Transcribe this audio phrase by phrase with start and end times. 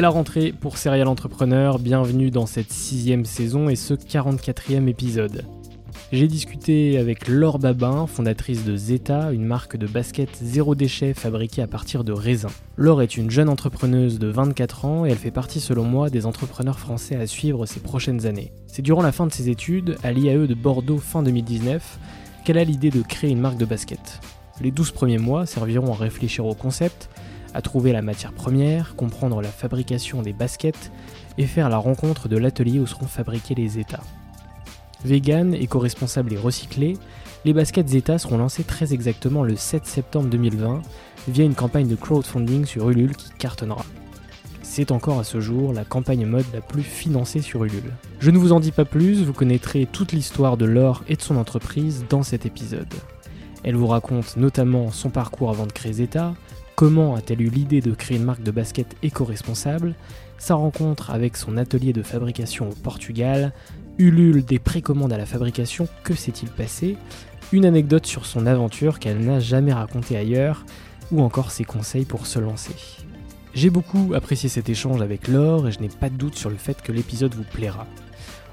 [0.00, 5.44] C'est la rentrée pour Serial Entrepreneur, bienvenue dans cette sixième saison et ce 44e épisode.
[6.10, 11.60] J'ai discuté avec Laure Babin, fondatrice de Zeta, une marque de basket zéro déchet fabriquée
[11.60, 12.48] à partir de raisins.
[12.78, 16.24] Laure est une jeune entrepreneuse de 24 ans et elle fait partie selon moi des
[16.24, 18.52] entrepreneurs français à suivre ces prochaines années.
[18.68, 21.98] C'est durant la fin de ses études, à l'IAE de Bordeaux fin 2019,
[22.46, 24.22] qu'elle a l'idée de créer une marque de basket.
[24.62, 27.10] Les 12 premiers mois serviront à réfléchir au concept,
[27.54, 30.90] à trouver la matière première, comprendre la fabrication des baskets
[31.38, 34.02] et faire la rencontre de l'atelier où seront fabriqués les états.
[35.04, 36.96] Vegan, éco-responsable et recyclé,
[37.44, 40.82] les baskets Zeta seront lancées très exactement le 7 septembre 2020
[41.28, 43.84] via une campagne de crowdfunding sur Ulule qui cartonnera.
[44.62, 47.94] C'est encore à ce jour la campagne mode la plus financée sur Ulule.
[48.20, 51.22] Je ne vous en dis pas plus, vous connaîtrez toute l'histoire de Laure et de
[51.22, 52.92] son entreprise dans cet épisode.
[53.64, 56.34] Elle vous raconte notamment son parcours avant de créer Zeta,
[56.80, 59.94] Comment a-t-elle eu l'idée de créer une marque de basket éco-responsable?
[60.38, 63.52] Sa rencontre avec son atelier de fabrication au Portugal?
[63.98, 66.96] Ulule des précommandes à la fabrication, que s'est-il passé?
[67.52, 70.64] Une anecdote sur son aventure qu'elle n'a jamais racontée ailleurs
[71.12, 72.74] Ou encore ses conseils pour se lancer.
[73.52, 76.56] J'ai beaucoup apprécié cet échange avec Laure et je n'ai pas de doute sur le
[76.56, 77.86] fait que l'épisode vous plaira.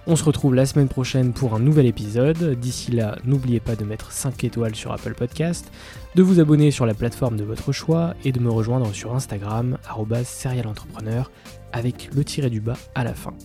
[0.10, 2.58] On se retrouve la semaine prochaine pour un nouvel épisode.
[2.58, 5.70] D'ici là, n'oubliez pas de mettre 5 étoiles sur Apple Podcast,
[6.18, 9.78] de vous abonner sur la plateforme de votre choix et de me rejoindre sur Instagram,
[10.24, 11.30] serialentrepreneur,
[11.72, 13.36] avec le tiré du bas à la fin.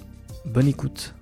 [0.47, 1.15] Bonne écoute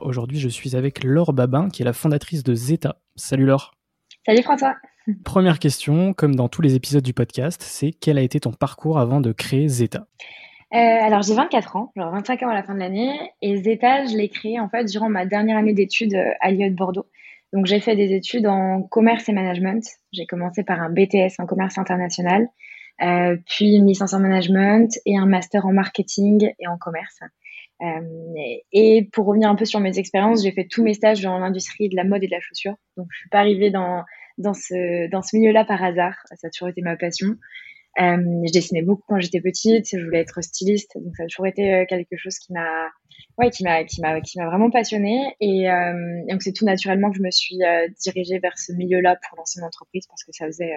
[0.00, 3.00] Aujourd'hui, je suis avec Laure Babin, qui est la fondatrice de Zeta.
[3.16, 3.74] Salut Laure
[4.24, 4.76] Salut François
[5.24, 9.00] Première question, comme dans tous les épisodes du podcast, c'est quel a été ton parcours
[9.00, 10.06] avant de créer Zeta?
[10.72, 14.04] Euh, alors j'ai 24 ans, genre 25 ans à la fin de l'année, et Zeta,
[14.04, 17.06] je l'ai créé en fait durant ma dernière année d'études euh, à l'IE de Bordeaux.
[17.56, 19.82] Donc j'ai fait des études en commerce et management.
[20.12, 22.48] J'ai commencé par un BTS en commerce international,
[23.00, 27.20] euh, puis une licence en management et un master en marketing et en commerce.
[27.80, 28.34] Euh,
[28.72, 31.88] et pour revenir un peu sur mes expériences, j'ai fait tous mes stages dans l'industrie
[31.88, 32.74] de la mode et de la chaussure.
[32.98, 34.04] Donc je suis pas arrivée dans
[34.36, 36.14] dans ce dans ce milieu-là par hasard.
[36.34, 37.36] Ça a toujours été ma passion.
[37.98, 41.46] Euh, je dessinais beaucoup quand j'étais petite, je voulais être styliste, donc ça a toujours
[41.46, 42.88] été euh, quelque chose qui m'a,
[43.38, 45.34] ouais, qui m'a, qui m'a, qui m'a vraiment passionnée.
[45.40, 45.92] Et euh,
[46.28, 49.60] donc c'est tout naturellement que je me suis euh, dirigée vers ce milieu-là pour lancer
[49.60, 50.74] mon entreprise parce que ça faisait,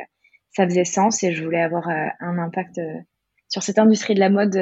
[0.52, 2.80] ça faisait sens et je voulais avoir un impact
[3.50, 4.58] sur cette industrie de la mode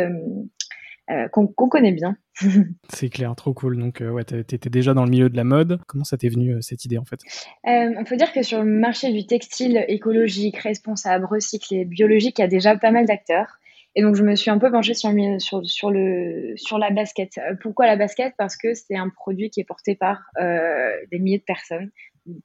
[1.09, 2.17] euh, qu'on connaît bien.
[2.89, 3.77] c'est clair, trop cool.
[3.79, 5.79] Donc, euh, ouais, t'étais déjà dans le milieu de la mode.
[5.87, 7.21] Comment ça t'est venu euh, cette idée en fait?
[7.63, 12.45] On peut dire que sur le marché du textile écologique, responsable, recyclé, biologique, il y
[12.45, 13.57] a déjà pas mal d'acteurs.
[13.95, 17.39] Et donc, je me suis un peu penchée sur, sur, sur, le, sur la basket.
[17.61, 18.33] Pourquoi la basket?
[18.37, 21.89] Parce que c'est un produit qui est porté par des milliers de personnes,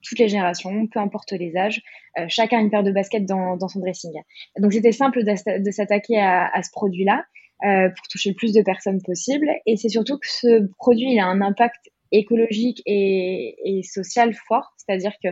[0.02, 1.82] toutes les générations, peu importe les âges.
[2.28, 4.12] chacun a une paire de baskets dans, dans son dressing.
[4.56, 7.26] Donc, c'était simple de, s'attaquer à, à, ce produit-là.
[7.64, 9.48] Euh, pour toucher le plus de personnes possible.
[9.66, 14.74] Et c'est surtout que ce produit il a un impact écologique et, social fort.
[14.76, 15.28] C'est-à-dire que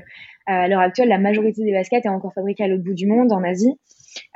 [0.46, 3.32] à l'heure actuelle, la majorité des baskets est encore fabriquée à l'autre bout du monde,
[3.32, 3.74] en Asie,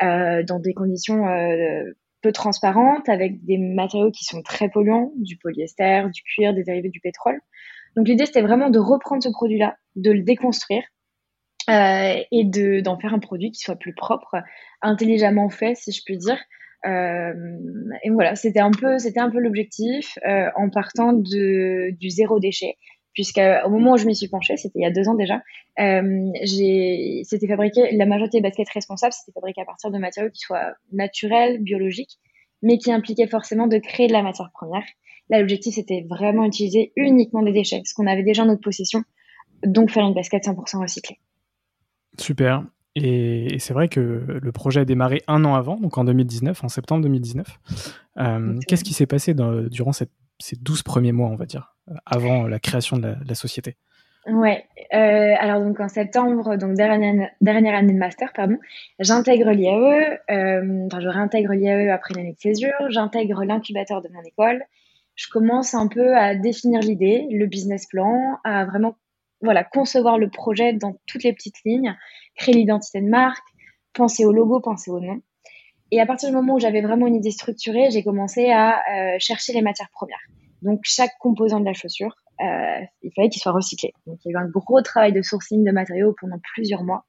[0.01, 1.25] dans des conditions
[2.21, 6.89] peu transparentes, avec des matériaux qui sont très polluants, du polyester, du cuir, des dérivés
[6.89, 7.41] du pétrole.
[7.97, 10.83] Donc l'idée, c'était vraiment de reprendre ce produit-là, de le déconstruire
[11.71, 14.37] euh, et de d'en faire un produit qui soit plus propre,
[14.83, 16.39] intelligemment fait, si je puis dire.
[16.87, 17.33] Euh,
[18.03, 22.41] et voilà, c'était un peu, c'était un peu l'objectif euh, en partant de, du zéro
[22.41, 22.77] déchet,
[23.15, 25.43] puisqu'au moment où je m'y suis penchée, c'était il y a deux ans déjà,
[25.81, 26.31] euh,
[27.25, 30.75] c'était fabriqué, la majorité des baskets responsables, c'était fabriqué à partir de matériaux qui soient
[30.93, 32.19] naturels, biologiques,
[32.63, 34.85] mais qui impliquaient forcément de créer de la matière première.
[35.31, 39.05] Là, l'objectif, c'était vraiment utiliser uniquement des déchets, ce qu'on avait déjà en notre possession,
[39.65, 41.19] donc faire une basket 100% recyclée.
[42.19, 42.65] Super.
[42.97, 46.69] Et, c'est vrai que le projet a démarré un an avant, donc en 2019, en
[46.69, 47.47] septembre 2019.
[48.19, 50.09] Euh, qu'est-ce qui s'est passé durant ces
[50.61, 51.75] 12 premiers mois, on va dire,
[52.07, 53.77] avant la création de la, société?
[54.27, 54.65] Ouais,
[54.95, 58.57] euh, alors donc en septembre, donc dernière, dernière année de master, pardon,
[58.99, 64.23] j'intègre l'IAE, euh, enfin je réintègre l'IAE après l'année de césure, j'intègre l'incubateur de mon
[64.23, 64.65] école,
[65.15, 68.97] je commence un peu à définir l'idée, le business plan, à vraiment
[69.43, 71.95] voilà, concevoir le projet dans toutes les petites lignes,
[72.35, 73.45] créer l'identité de marque,
[73.93, 75.21] penser au logo, penser au nom.
[75.91, 79.17] Et à partir du moment où j'avais vraiment une idée structurée, j'ai commencé à euh,
[79.19, 80.19] chercher les matières premières.
[80.63, 83.93] Donc chaque composant de la chaussure, euh, il fallait qu'il soit recyclé.
[84.07, 87.05] Donc il y a eu un gros travail de sourcing de matériaux pendant plusieurs mois.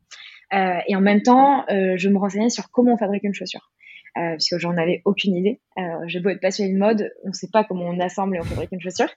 [0.54, 3.72] Euh, et en même temps, je me renseignais sur comment on fabrique une chaussure
[4.18, 5.60] euh, puisque j'en avais aucune idée.
[5.78, 8.40] Euh, j'ai beau être passionnée de mode, on ne sait pas comment on assemble et
[8.40, 9.10] on fabrique une chaussure.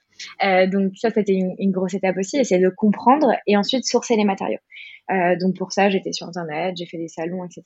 [0.44, 4.24] Euh, donc ça, c'était une, grosse étape aussi, essayer de comprendre et ensuite sourcer les
[4.24, 4.58] matériaux.
[5.10, 7.62] Euh, donc pour ça, j'étais sur Internet, j'ai fait des salons, etc.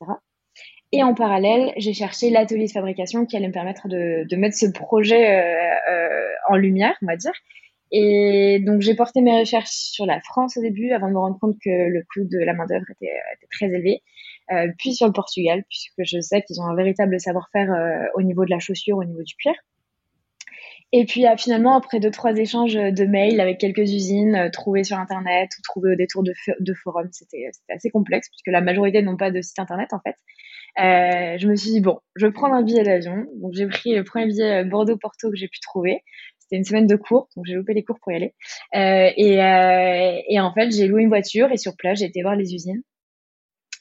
[0.92, 4.56] Et en parallèle, j'ai cherché l'atelier de fabrication qui allait me permettre de, de mettre
[4.56, 5.40] ce projet
[6.48, 7.32] en lumière, on va dire.
[7.92, 11.38] Et donc j'ai porté mes recherches sur la France au début, avant de me rendre
[11.38, 14.02] compte que le coût de la main d'œuvre était, était, très élevé.
[14.52, 18.22] Euh, puis sur le Portugal, puisque je sais qu'ils ont un véritable savoir-faire euh, au
[18.22, 19.54] niveau de la chaussure, au niveau du cuir.
[20.92, 24.98] Et puis euh, finalement, après deux trois échanges de mails avec quelques usines trouvées sur
[24.98, 29.30] internet ou trouvées au détour de, forums, c'était assez complexe puisque la majorité n'ont pas
[29.30, 30.16] de site internet en fait.
[30.76, 33.26] Je me suis dit bon, je vais prendre un billet d'avion.
[33.36, 36.02] Donc j'ai pris le premier billet Bordeaux-Porto que j'ai pu trouver.
[36.40, 38.34] C'était une semaine de cours, donc j'ai loupé les cours pour y aller.
[38.74, 42.82] Et, en fait, j'ai loué une voiture et sur place, j'ai été voir les usines.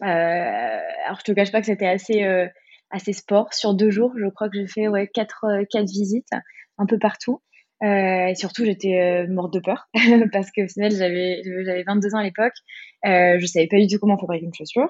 [0.03, 2.47] Euh, alors je te cache pas que c'était assez euh,
[2.89, 4.13] assez sport sur deux jours.
[4.17, 6.31] Je crois que j'ai fait ouais quatre euh, quatre visites
[6.77, 7.41] un peu partout.
[7.83, 9.87] Et surtout, j'étais morte de peur
[10.31, 12.53] parce qu'au final, j'avais j'avais 22 ans à l'époque.
[13.05, 14.87] Euh, je savais pas du tout comment fabriquer une chaussure.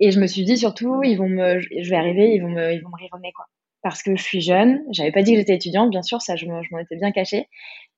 [0.00, 2.72] Et je me suis dit surtout, ils vont me, je vais arriver, ils vont me,
[2.72, 3.44] ils vont me rire quoi.
[3.82, 4.80] Parce que je suis jeune.
[4.92, 7.48] J'avais pas dit que j'étais étudiante, bien sûr, ça, je m'en étais bien cachée.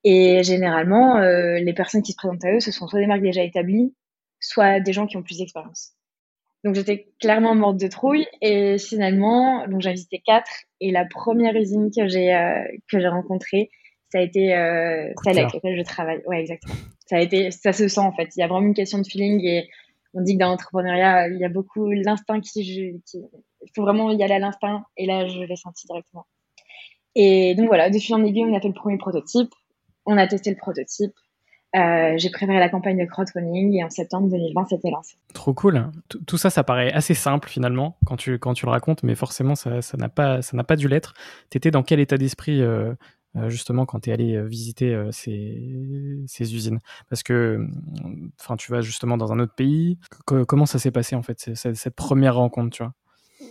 [0.03, 3.43] Et généralement, les personnes qui se présentent à eux, ce sont soit des marques déjà
[3.43, 3.95] établies,
[4.41, 5.95] soit des gens qui ont plus d'expérience.
[6.65, 10.51] Donc j'étais clairement morte de trouille et finalement, donc j'ai visité quatre
[10.81, 13.71] et la première usine que j'ai euh, que j'ai rencontrée,
[14.11, 16.23] ça a été euh, celle avec laquelle je travaille.
[16.27, 16.75] Ouais, exactement.
[17.07, 18.29] Ça a été, ça se sent en fait.
[18.37, 19.69] Il y a vraiment une question de feeling et
[20.15, 24.11] on dit que dans l'entrepreneuriat, il y a beaucoup l'instinct qui, qui, il faut vraiment
[24.13, 26.27] y aller à l'instinct et là je l'ai senti directement.
[27.15, 29.51] Et donc voilà, de fil en aiguille, on a fait le premier prototype,
[30.07, 31.13] on a testé le prototype,
[31.75, 35.17] euh, j'ai préparé la campagne de crowdfunding et en septembre 2020, c'était lancé.
[35.33, 35.91] Trop cool.
[36.27, 39.55] Tout ça, ça paraît assez simple finalement quand tu, quand tu le racontes, mais forcément,
[39.55, 41.15] ça n'a pas, ça pas dû l'être.
[41.51, 42.93] Tu étais dans quel état d'esprit euh,
[43.37, 46.81] euh, justement quand tu es allé visiter ces, ces, usines?
[47.09, 47.67] Parce que
[48.39, 49.99] enfin, tu vas justement dans un autre pays.
[50.27, 52.93] comment ça s'est passé en fait, cette, cette première rencontre tu vois?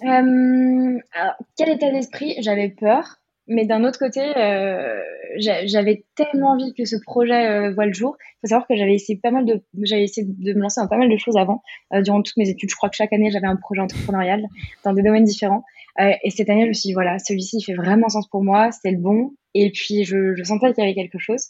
[0.04, 2.36] Alors, Quel état d'esprit?
[2.42, 5.02] J'avais peur mais d'un autre côté, euh,
[5.38, 8.16] j'avais tellement envie que ce projet euh, voit le jour.
[8.20, 10.88] Il faut savoir que j'avais essayé pas mal de, j'avais essayé de me lancer dans
[10.88, 11.62] pas mal de choses avant,
[11.94, 12.70] euh, durant toutes mes études.
[12.70, 14.46] Je crois que chaque année, j'avais un projet entrepreneurial
[14.84, 15.64] dans des domaines différents.
[16.00, 18.44] Euh, et cette année, je me suis dit, voilà, celui-ci, il fait vraiment sens pour
[18.44, 19.32] moi, c'était le bon.
[19.54, 21.48] Et puis, je, sentais qu'il y avait quelque chose.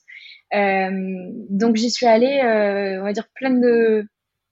[0.52, 2.40] Donc, j'y suis allée,
[3.00, 4.06] on va dire, pleine de,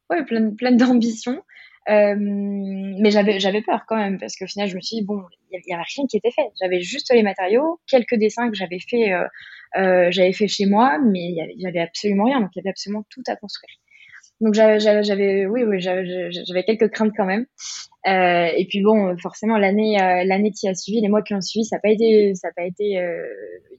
[0.09, 1.41] ouais, pleine, pleine d'ambition.
[1.89, 5.23] Euh, mais j'avais j'avais peur quand même parce qu'au final je me suis dit bon
[5.51, 6.47] il y, avait rien qui était fait.
[6.61, 9.25] J'avais juste les matériaux quelques dessins que j'avais fait euh,
[9.77, 12.41] euh, j'avais fait chez moi mais il y avait, absolument rien.
[12.41, 13.75] Donc il y avait absolument tout à construire.
[14.39, 17.47] Donc j'avais oui j'avais quelques craintes quand même.
[18.05, 21.77] Et puis bon forcément l'année l'année qui a suivi les mois qui ont suivi ça
[21.77, 23.01] n'a pas été ça pas été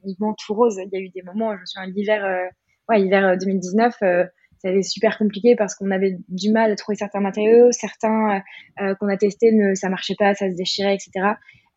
[0.03, 0.81] uniquement tout rose.
[0.85, 2.51] Il y a eu des moments je me souviens l'hiver
[2.89, 3.95] ouais hiver 2019
[4.63, 8.43] c'était super compliqué parce qu'on avait du mal à trouver certains matériaux, certains
[8.81, 11.11] euh, qu'on a testés ne ça marchait pas, ça se déchirait, etc.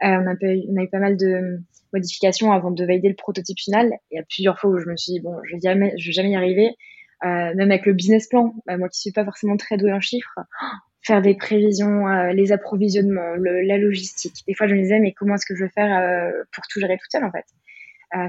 [0.02, 1.62] on, a on a eu pas mal de
[1.94, 3.92] modifications avant de valider le prototype final.
[4.12, 6.08] Il y a plusieurs fois où je me suis dit, bon, je vais jamais, je
[6.08, 6.76] vais jamais y arriver.
[7.24, 10.40] même avec le business plan, bah, moi qui suis pas forcément très douée en chiffres,
[11.04, 14.44] faire des prévisions, les approvisionnements, la logistique.
[14.48, 16.98] Des fois, je me disais, mais comment est-ce que je vais faire pour tout gérer
[16.98, 17.46] toute seule, en fait?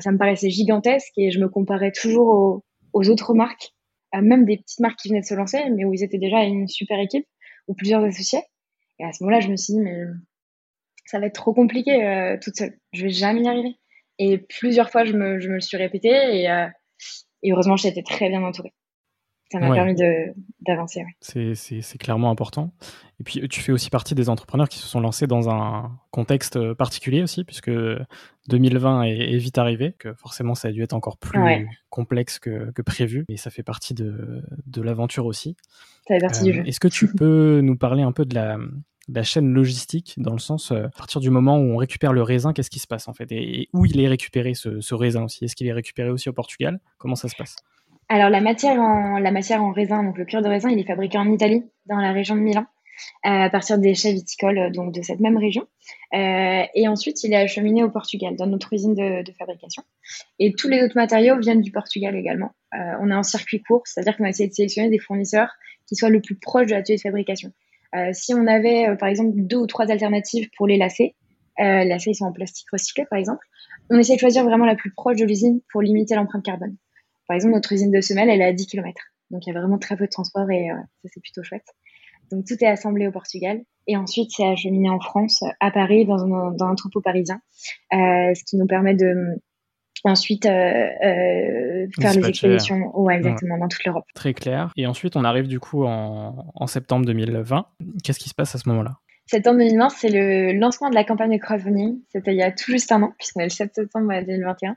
[0.00, 3.73] Ça me paraissait gigantesque et je me comparais toujours aux, aux autres marques,
[4.22, 6.68] même des petites marques qui venaient de se lancer, mais où ils étaient déjà une
[6.68, 7.26] super équipe
[7.68, 8.42] ou plusieurs associés.
[8.98, 10.04] Et à ce moment-là, je me suis dit, mais
[11.06, 12.78] ça va être trop compliqué euh, toute seule.
[12.92, 13.76] Je vais jamais y arriver.
[14.18, 16.66] Et plusieurs fois, je me, je me le suis répété et, euh,
[17.42, 18.72] et heureusement, été très bien entourée
[19.52, 19.94] ça m'a permis
[20.60, 21.04] d'avancer.
[21.20, 22.72] C'est clairement important.
[23.20, 26.72] Et puis, tu fais aussi partie des entrepreneurs qui se sont lancés dans un contexte
[26.74, 27.70] particulier aussi, puisque
[28.48, 32.82] 2020 est, vite arrivé, que forcément, ça a dû être encore plus complexe que, que,
[32.82, 33.24] prévu.
[33.28, 35.56] Et ça fait partie de, de l'aventure aussi.
[36.08, 36.62] Ça fait partie du euh, jeu.
[36.66, 38.58] Est-ce que tu peux nous parler un peu de la,
[39.08, 42.22] la chaîne logistique, dans le sens, euh, à partir du moment où on récupère le
[42.22, 43.30] raisin, qu'est-ce qui se passe en fait?
[43.30, 45.44] Et, où il est récupéré ce, ce raisin aussi?
[45.44, 46.80] Est-ce qu'il est récupéré aussi au Portugal?
[46.98, 47.56] Comment ça se passe?
[48.08, 50.86] Alors la matière en la matière en raisin, donc le cuir de raisin, il est
[50.86, 52.66] fabriqué en Italie, dans la région de Milan,
[53.26, 55.66] euh, à partir des chais viticoles donc de cette même région.
[56.14, 59.82] Euh, et ensuite, il est acheminé au Portugal, dans notre usine de, fabrication.
[60.38, 62.52] Et tous les autres matériaux viennent du Portugal également.
[62.74, 65.50] Euh, on est en circuit court, c'est-à-dire qu'on a essayé de sélectionner des fournisseurs
[65.86, 67.52] qui soient le plus proches de l'atelier de fabrication.
[68.12, 71.14] si on avait, par exemple, deux ou trois alternatives pour les lacets,
[71.58, 73.46] lacets ils sont en plastique recyclé, par exemple,
[73.90, 76.76] on essaie de choisir vraiment la plus proche de l'usine pour limiter l'empreinte carbone.
[77.28, 79.00] Par exemple, notre usine de semelle, elle est à 10 km.
[79.30, 81.66] Donc, il y a vraiment très peu de transport et euh, ça, c'est plutôt chouette.
[82.30, 83.60] Donc, tout est assemblé au Portugal.
[83.86, 87.40] Et ensuite, c'est acheminé en France, à Paris, dans un, dans un troupeau parisien.
[87.92, 89.14] Euh, ce qui nous permet de
[90.06, 94.04] ensuite euh, euh faire les expéditions ouais, exactement, dans toute l'Europe.
[94.14, 94.70] Très clair.
[94.76, 97.66] Et ensuite, on arrive du coup en, en septembre 2020.
[98.02, 98.98] Qu'est-ce qui se passe à ce moment-là?
[99.26, 101.98] Septembre 2020, c'est le lancement de la campagne de crowdfunding.
[102.12, 104.72] C'était il y a tout juste un an, puisqu'on est le 7 septembre 2021.
[104.72, 104.76] Euh,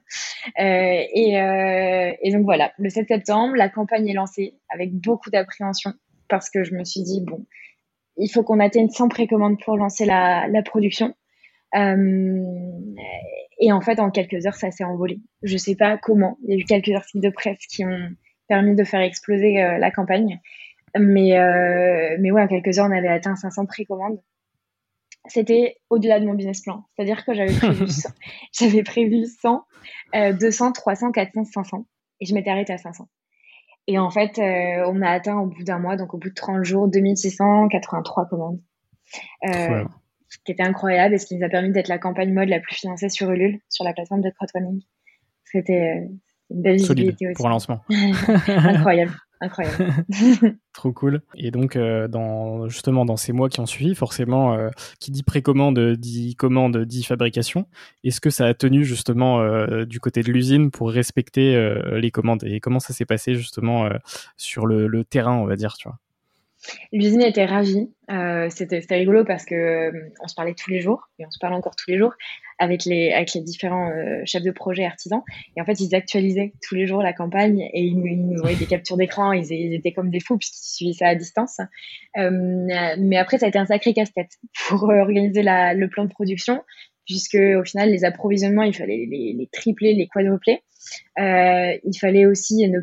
[0.57, 5.93] et, euh, et, donc voilà, le 7 septembre, la campagne est lancée avec beaucoup d'appréhension
[6.29, 7.45] parce que je me suis dit, bon,
[8.15, 11.13] il faut qu'on atteigne 100 précommandes pour lancer la, la production.
[11.75, 12.41] Euh,
[13.59, 15.19] et en fait, en quelques heures, ça s'est envolé.
[15.43, 16.37] Je sais pas comment.
[16.43, 18.09] Il y a eu quelques articles de presse qui ont
[18.47, 20.39] permis de faire exploser la campagne.
[20.97, 24.19] Mais, euh, mais ouais, en quelques heures, on avait atteint 500 précommandes
[25.29, 26.85] c'était au-delà de mon business plan.
[26.95, 28.09] C'est-à-dire que j'avais prévu 100,
[28.51, 29.63] j'avais prévu 100
[30.13, 31.85] 200, 300, 400, 500.
[32.19, 33.07] Et je m'étais arrêtée à 500.
[33.87, 36.33] Et en fait, euh, on a atteint au bout d'un mois, donc au bout de
[36.33, 38.59] 30 jours, 2683 commandes.
[39.45, 39.85] Euh,
[40.27, 42.59] ce qui était incroyable et ce qui nous a permis d'être la campagne mode la
[42.59, 44.81] plus financée sur Ulule, sur la plateforme de crowdfunding.
[45.45, 46.07] C'était euh,
[46.49, 47.35] une belle visibilité aussi.
[47.35, 47.81] Pour un lancement.
[47.89, 49.93] incroyable incroyable.
[50.73, 51.21] Trop cool.
[51.35, 55.23] Et donc, euh, dans, justement, dans ces mois qui ont suivi, forcément, euh, qui dit
[55.23, 57.67] précommande dit commande dit fabrication.
[58.03, 61.55] Est-ce que ça a tenu justement euh, du côté de l'usine pour respecter
[61.91, 62.43] les commandes?
[62.43, 63.89] Et comment ça s'est passé justement
[64.37, 65.97] sur le, le, terrain, on va dire, tu vois?
[66.91, 67.89] L'usine était ravie.
[68.49, 71.75] c'était rigolo parce que on se parlait tous les jours et on se parle encore
[71.75, 72.13] tous les jours
[72.59, 75.21] avec les, différents euh, chefs de projet artisans.
[75.55, 78.65] Et en fait, ils actualisaient tous les jours la campagne et ils, nous envoyaient des
[78.65, 79.31] captures d'écran.
[79.31, 81.59] Ils, étaient comme des fous puisqu'ils suivaient ça à distance.
[82.17, 82.29] Euh,
[82.99, 84.31] mais après, ça a été un sacré casse-tête
[84.67, 86.63] pour organiser le plan de production
[87.05, 90.59] puisque au final, les approvisionnements, il fallait les, les tripler, les quadrupler.
[91.19, 92.79] Euh, il fallait aussi ne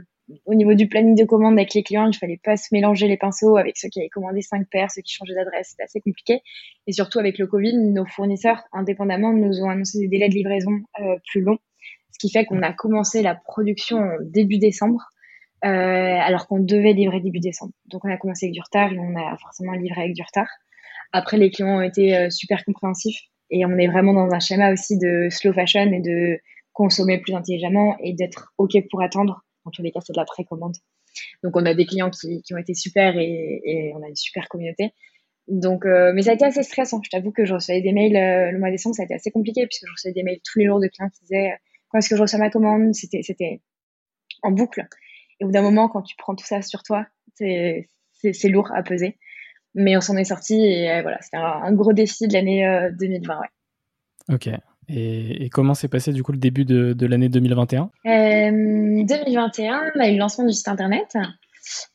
[0.46, 3.16] au niveau du planning de commande avec les clients, il fallait pas se mélanger les
[3.16, 5.68] pinceaux avec ceux qui avaient commandé cinq paires, ceux qui changeaient d'adresse.
[5.70, 6.40] C'était assez compliqué.
[6.86, 10.80] Et surtout avec le Covid, nos fournisseurs, indépendamment, nous ont annoncé des délais de livraison
[11.00, 11.58] euh, plus longs,
[12.12, 15.02] ce qui fait qu'on a commencé la production début décembre,
[15.64, 17.72] euh, alors qu'on devait livrer début décembre.
[17.86, 20.48] Donc on a commencé avec du retard et on a forcément livré avec du retard.
[21.12, 24.72] Après, les clients ont été euh, super compréhensifs et on est vraiment dans un schéma
[24.72, 26.38] aussi de slow fashion et de
[26.72, 30.24] consommer plus intelligemment et d'être OK pour attendre en tous les cas, c'est de la
[30.24, 30.76] précommande.
[31.42, 34.92] Donc, on a des clients qui, ont été super et, on a une super communauté.
[35.48, 37.00] Donc, euh, mais ça a été assez stressant.
[37.02, 39.14] Je t'avoue que je recevais des mails euh, le mois de décembre, ça a été
[39.14, 41.56] assez compliqué puisque je recevais des mails tous les jours de clients qui disaient euh,
[41.88, 42.94] quand est-ce que je reçois ma commande?
[42.94, 43.60] C'était,
[44.42, 44.86] en boucle.
[45.40, 47.86] Et au bout d'un moment, quand tu prends tout ça sur toi, c'est,
[48.44, 49.18] lourd à peser.
[49.74, 53.40] Mais on s'en est sorti et voilà, c'était un, gros défi de l'année 2020.
[53.40, 54.34] Ouais.
[54.34, 54.48] Ok.
[54.88, 60.08] Et, comment s'est passé du coup le début de, l'année 2021 2021, euh, on a
[60.08, 61.16] eu le lancement du site internet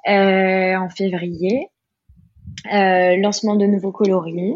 [0.07, 1.67] euh, en février,
[2.73, 4.55] euh, lancement de nouveaux coloris.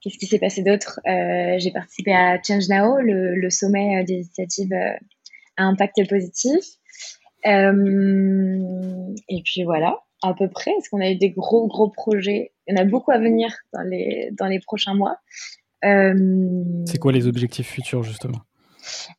[0.00, 1.00] Qu'est-ce qui s'est passé d'autre?
[1.04, 4.72] J'ai participé à Change Now, le, sommet des initiatives
[5.56, 6.64] à impact positif.
[7.44, 10.70] et puis voilà, à peu près.
[10.78, 12.52] Est-ce qu'on a eu des gros gros projets?
[12.66, 15.16] Il y en a beaucoup à venir dans les dans les prochains mois.
[15.82, 18.40] C'est quoi les objectifs futurs justement?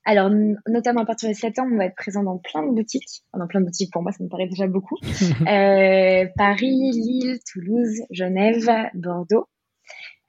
[0.06, 0.30] Alors,
[0.68, 3.24] notamment à partir de 7 ans, on va être présent dans plein de boutiques.
[3.38, 4.98] Dans plein de boutiques, pour moi, ça me paraît déjà beaucoup.
[5.48, 9.48] euh, Paris, Lille, Toulouse, Genève, Bordeaux.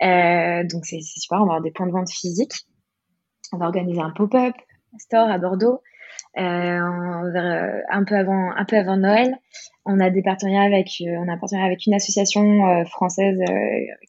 [0.02, 2.66] Euh, donc, c'est super, on va avoir des points de vente physiques.
[3.52, 4.54] On va organiser un pop-up
[4.98, 5.80] store à Bordeaux.
[6.38, 9.36] Euh, euh, un peu avant un peu avant Noël.
[9.84, 13.38] On a des partenariats avec euh, on a un partenariat avec une association française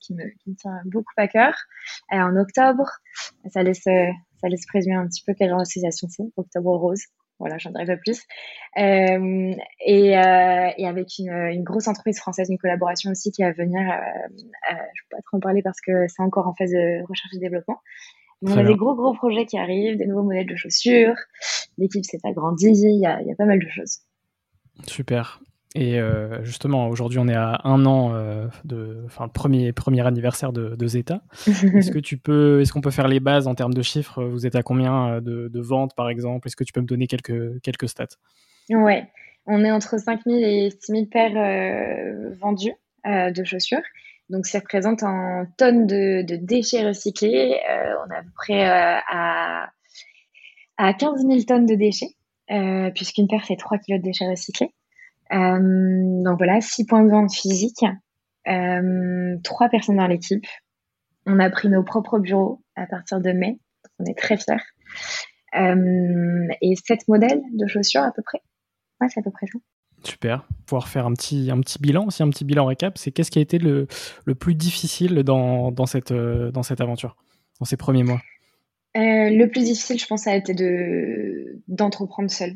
[0.01, 0.23] qui me,
[0.55, 1.55] tient beaucoup à cœur.
[2.11, 2.89] en octobre,
[3.49, 6.23] ça laisse ça laisse présumer un petit peu quelle association c'est.
[6.37, 7.01] Octobre Rose.
[7.39, 8.21] Voilà, j'en dirai pas plus.
[8.77, 13.81] Et, avec une, grosse entreprise française, une collaboration aussi qui va venir.
[13.81, 14.49] Je ne
[15.09, 17.79] peux pas trop en parler parce que c'est encore en phase de recherche et développement
[18.43, 21.15] on a des gros, gros projets qui arrivent, des nouveaux modèles de chaussures.
[21.77, 22.71] L'équipe s'est agrandie.
[22.71, 23.99] Il y a, y a, pas mal de choses.
[24.87, 25.41] Super.
[25.73, 30.51] Et euh, justement, aujourd'hui, on est à un an euh, de, enfin, premier, premier anniversaire
[30.51, 31.21] de, de Zeta.
[31.47, 34.23] est-ce que tu peux, est-ce qu'on peut faire les bases en termes de chiffres?
[34.23, 36.47] Vous êtes à combien euh, de, de ventes, par exemple?
[36.47, 38.17] Est-ce que tu peux me donner quelques, quelques stats?
[38.69, 39.07] Ouais,
[39.45, 42.73] on est entre 5000 et 6000 paires euh, vendues
[43.05, 43.81] de chaussures.
[44.31, 47.59] Donc, ça représente en tonnes de, déchets recyclés.
[47.69, 49.69] Euh, on est à peu près euh, à,
[50.77, 52.15] à 15 000 tonnes de déchets,
[52.49, 54.73] euh, puisqu'une paire fait 3 kg de déchets recyclés.
[55.29, 57.85] donc voilà, 6 points de vente physiques,
[58.45, 60.45] 3 personnes dans l'équipe.
[61.25, 63.59] On a pris nos propres bureaux à partir de mai.
[63.99, 64.55] on est très fiers.
[66.61, 68.41] et 7 modèles de chaussures à peu près.
[69.01, 69.59] Ouais, c'est à peu près ça.
[70.03, 70.47] Super.
[70.65, 72.97] Pouvoir faire un petit, un petit bilan, aussi un petit bilan récap.
[72.97, 73.87] C'est qu'est-ce qui a été le,
[74.25, 77.15] le plus difficile dans, dans, cette, euh, dans cette aventure,
[77.59, 78.21] dans ces premiers mois?
[78.97, 82.53] Euh, Le plus difficile, je pense, ça a été de, d'entreprendre seul.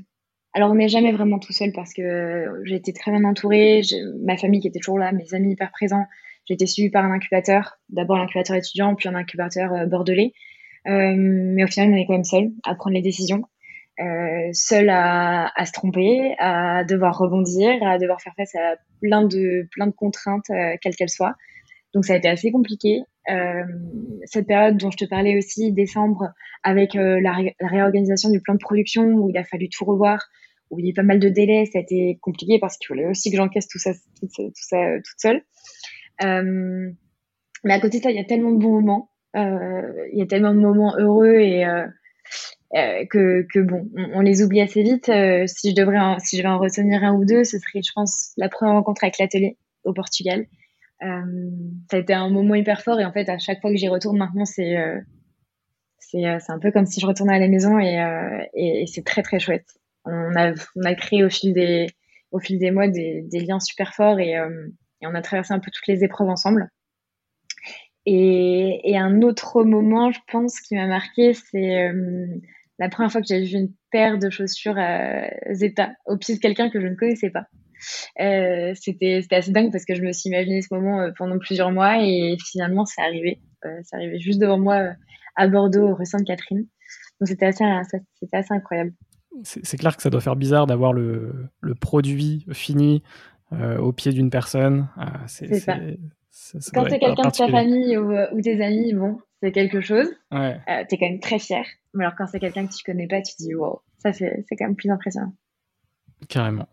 [0.53, 3.81] Alors, on n'est jamais vraiment tout seul parce que j'ai été très bien entourée.
[4.23, 6.05] Ma famille qui était toujours là, mes amis hyper présents.
[6.45, 7.77] J'ai été suivie par un incubateur.
[7.89, 10.33] D'abord l'incubateur étudiant, puis un incubateur euh, bordelais.
[10.85, 13.43] mais au final, on est quand même seul à prendre les décisions
[13.99, 19.23] euh, seul à, à, se tromper, à devoir rebondir, à devoir faire face à plein
[19.23, 21.35] de, plein de contraintes, euh, quelles qu'elles soient.
[21.93, 23.03] Donc ça a été assez compliqué.
[23.31, 23.63] Euh,
[24.25, 28.59] cette période dont je te parlais aussi, décembre, avec euh, la, réorganisation du plan de
[28.59, 30.27] production, où il a fallu tout revoir,
[30.69, 32.87] où il y a eu pas mal de délais, ça a été compliqué parce qu'il
[32.87, 35.41] fallait aussi que j'encaisse tout ça, tout, tout ça euh, toute seule.
[37.63, 40.27] Mais à côté de ça, il y a tellement de bons moments, il y a
[40.27, 41.65] tellement de moments heureux et
[42.75, 45.07] euh, que, bon, on, les oublie assez vite.
[45.07, 47.81] Euh, si je devrais, en, si je vais en retenir un ou deux, ce serait,
[47.81, 50.45] je pense, la première rencontre avec l'atelier au Portugal.
[51.03, 51.51] Euh,
[51.89, 53.87] ça a été un moment hyper fort et en fait, à chaque fois que j'y
[53.87, 54.99] retourne maintenant, c'est euh,
[55.99, 57.99] c'est un peu comme si je retournais à la maison et,
[58.53, 59.65] et, c'est très très chouette.
[60.05, 61.87] On a, on a créé au fil des,
[62.31, 65.71] au fil des mois des, liens super forts et, et on a traversé un peu
[65.71, 66.69] toutes les épreuves ensemble.
[68.05, 71.91] Et, et, un autre moment, je pense, qui m'a marqué, c'est
[72.79, 76.39] la première fois que j'ai vu une paire de chaussures euh, Zeta au pied de
[76.39, 77.47] quelqu'un que je ne connaissais pas.
[78.19, 81.71] Euh, c'était assez dingue parce que je me suis imaginé ce moment euh, pendant plusieurs
[81.71, 83.39] mois et finalement c'est arrivé.
[83.65, 84.93] Euh, c'est arrivé juste devant moi
[85.35, 86.65] à Bordeaux, rue Sainte-Catherine.
[87.19, 87.63] Donc c'était assez,
[88.19, 88.93] c'était assez incroyable.
[89.43, 93.03] C'est clair que ça doit faire bizarre d'avoir le, le, produit fini
[93.51, 94.87] au pied d'une personne.
[95.27, 95.75] c'est ça.
[96.73, 100.07] Quand c'est quelqu'un de ta famille ou, ou, tes amis, bon, c'est quelque chose.
[100.31, 100.57] Ouais.
[100.67, 101.65] Euh, t'es quand même très fier.
[101.93, 104.43] Mais alors quand c'est quelqu'un que tu connais pas, tu te dis wow, ça c'est
[104.57, 105.33] quand même plus impressionnant.
[106.27, 106.67] Carrément.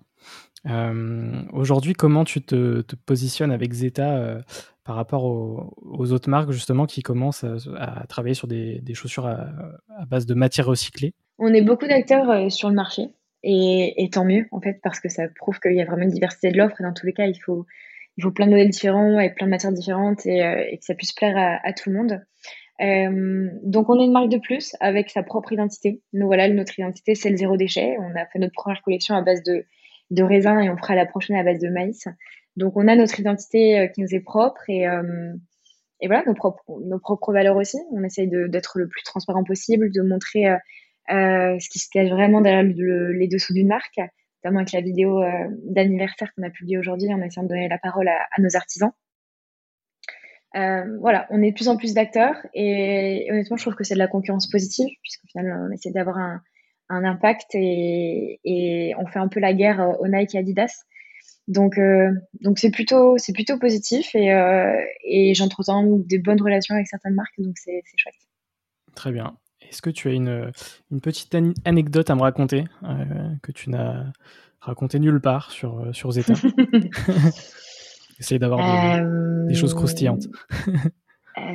[0.66, 4.40] Euh, Aujourd'hui, comment tu te, te, positionnes avec Zeta euh,
[4.84, 7.56] par rapport aux, aux, autres marques justement qui commencent à,
[8.02, 9.48] à travailler sur des, des chaussures à,
[9.98, 13.08] à, base de matières recyclées On est beaucoup d'acteurs sur le marché
[13.42, 16.10] et, et, tant mieux en fait parce que ça prouve qu'il y a vraiment une
[16.10, 17.66] diversité de l'offre et dans tous les cas il faut
[18.16, 20.38] il faut plein de modèles différents et plein de matières différentes et,
[20.70, 22.22] et que ça puisse plaire à, à tout le monde.
[22.80, 26.02] Euh, donc on est une marque de plus avec sa propre identité.
[26.12, 27.96] Nous voilà, notre identité c'est le zéro déchet.
[27.98, 29.64] On a fait notre première collection à base de,
[30.10, 32.08] de raisin et on fera la prochaine à base de maïs.
[32.56, 35.32] Donc on a notre identité euh, qui nous est propre et, euh,
[36.00, 37.78] et voilà nos propres, nos propres valeurs aussi.
[37.92, 40.56] On essaye d'être le plus transparent possible, de montrer euh,
[41.10, 44.00] euh, ce qui se cache vraiment derrière le, les dessous d'une marque
[44.44, 45.22] notamment avec la vidéo
[45.66, 48.90] d'anniversaire qu'on a publiée aujourd'hui, en essayant de donner la parole à, nos artisans.
[50.54, 53.94] Euh, voilà, on est de plus en plus d'acteurs et honnêtement, je trouve que c'est
[53.94, 56.42] de la concurrence positive puisqu'au final, on essaie d'avoir un,
[56.90, 60.84] un, impact et, et, on fait un peu la guerre euh, au Nike et Adidas.
[61.48, 66.86] Donc, euh, donc c'est plutôt, c'est positif et, euh, et j'entretiens des bonnes relations avec
[66.86, 68.14] certaines marques, donc c'est chouette.
[68.94, 69.36] Très bien.
[69.62, 70.52] Est-ce que tu as une,
[70.90, 71.34] une petite
[71.64, 72.64] anecdote à me raconter
[73.42, 74.04] que tu n'as
[74.60, 76.34] raconté nulle part sur, sur Zeta?
[78.22, 79.04] Essaye d'avoir
[79.48, 80.28] des, choses croustillantes.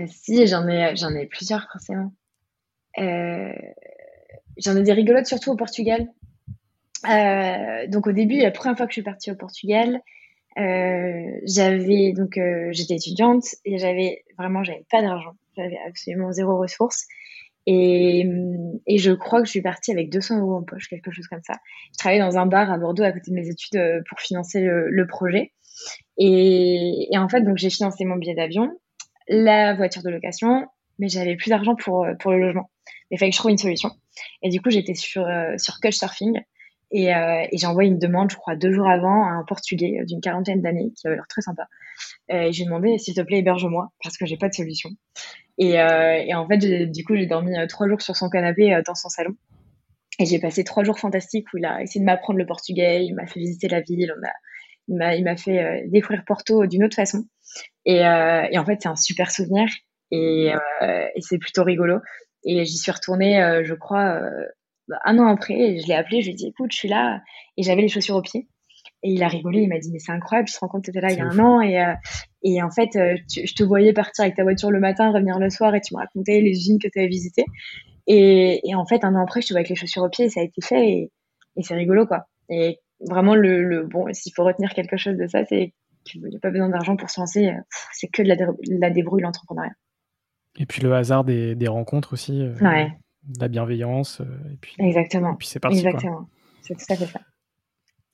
[0.07, 2.11] Si, j'en ai, j'en ai plusieurs forcément.
[2.97, 6.09] j'en ai des rigolotes surtout au Portugal.
[7.87, 10.01] donc au début, la première fois que je suis partie au Portugal,
[10.57, 12.37] j'avais donc
[12.71, 17.05] j'étais étudiante et j'avais vraiment j'avais pas d'argent, j'avais absolument zéro ressource
[17.65, 18.25] et,
[18.87, 21.43] et, je crois que je suis partie avec 200 euros en poche, quelque chose comme
[21.45, 21.53] ça.
[21.91, 24.61] Je travaillais dans un bar à Bordeaux à côté de mes études euh, pour financer
[24.61, 25.51] le projet.
[26.17, 28.71] Et, en fait, donc j'ai financé mon billet d'avion,
[29.27, 30.65] la voiture de location,
[30.99, 32.69] mais j'avais plus d'argent pour, euh, pour le logement.
[33.11, 33.91] Il fallait que je trouve une solution.
[34.41, 36.39] Et du coup, j'étais sur, euh, sur Couchsurfing
[36.91, 40.21] et, euh, j'ai envoyé une demande, je crois, deux jours avant à un Portugais d'une
[40.21, 41.67] quarantaine d'années qui avait l'air très sympa.
[42.29, 44.89] et j'ai demandé, s'il te plaît, héberge-moi parce que j'ai pas de solution.
[45.57, 48.73] Et, euh, et en fait, du coup, j'ai dormi euh, trois jours sur son canapé
[48.73, 49.35] euh, dans son salon.
[50.19, 53.13] Et j'ai passé trois jours fantastiques où il a essayé de m'apprendre le portugais, il
[53.13, 54.31] m'a fait visiter la ville, on a,
[54.87, 57.25] il m'a, il m'a fait euh, découvrir Porto d'une autre façon.
[57.85, 59.67] Et, euh, et en fait, c'est un super souvenir
[60.11, 61.99] et, euh, et c'est plutôt rigolo.
[62.45, 64.21] Et j'y suis retournée, je crois,
[65.03, 65.55] un an après.
[65.55, 67.21] Et je l'ai appelé, je lui ai dit, écoute, je suis là.
[67.57, 68.47] Et j'avais les chaussures aux pieds.
[69.03, 70.91] Et il a rigolé, il m'a dit mais c'est incroyable, tu te rends compte que
[70.91, 71.93] tu étais là il y a un an et, euh,
[72.41, 75.49] et en fait euh, je te voyais partir avec ta voiture le matin, revenir le
[75.49, 77.45] soir et tu me racontais les usines que tu avais visitées.
[78.07, 80.25] Et, et, en fait un an après je te vois avec les chaussures aux pieds
[80.25, 81.11] et ça a été fait et,
[81.57, 82.25] et c'est rigolo quoi.
[82.49, 86.35] Et vraiment le, le bon s'il faut retenir quelque chose de ça c'est qu'il n'y
[86.35, 87.51] a pas besoin d'argent pour se lancer,
[87.91, 88.35] c'est que de la,
[88.69, 89.73] la débrouille l'entrepreneuriat.
[90.57, 92.91] Et puis le hasard des, des rencontres aussi, euh, ouais.
[93.23, 95.33] de la bienveillance et puis exactement.
[95.33, 96.29] Et puis c'est parti exactement.
[96.61, 97.19] C'est tout à fait ça.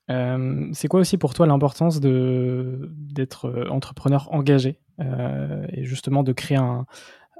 [0.09, 6.33] Euh, c'est quoi aussi pour toi l'importance d'être euh, entrepreneur engagé euh, et justement de
[6.33, 6.85] créer un,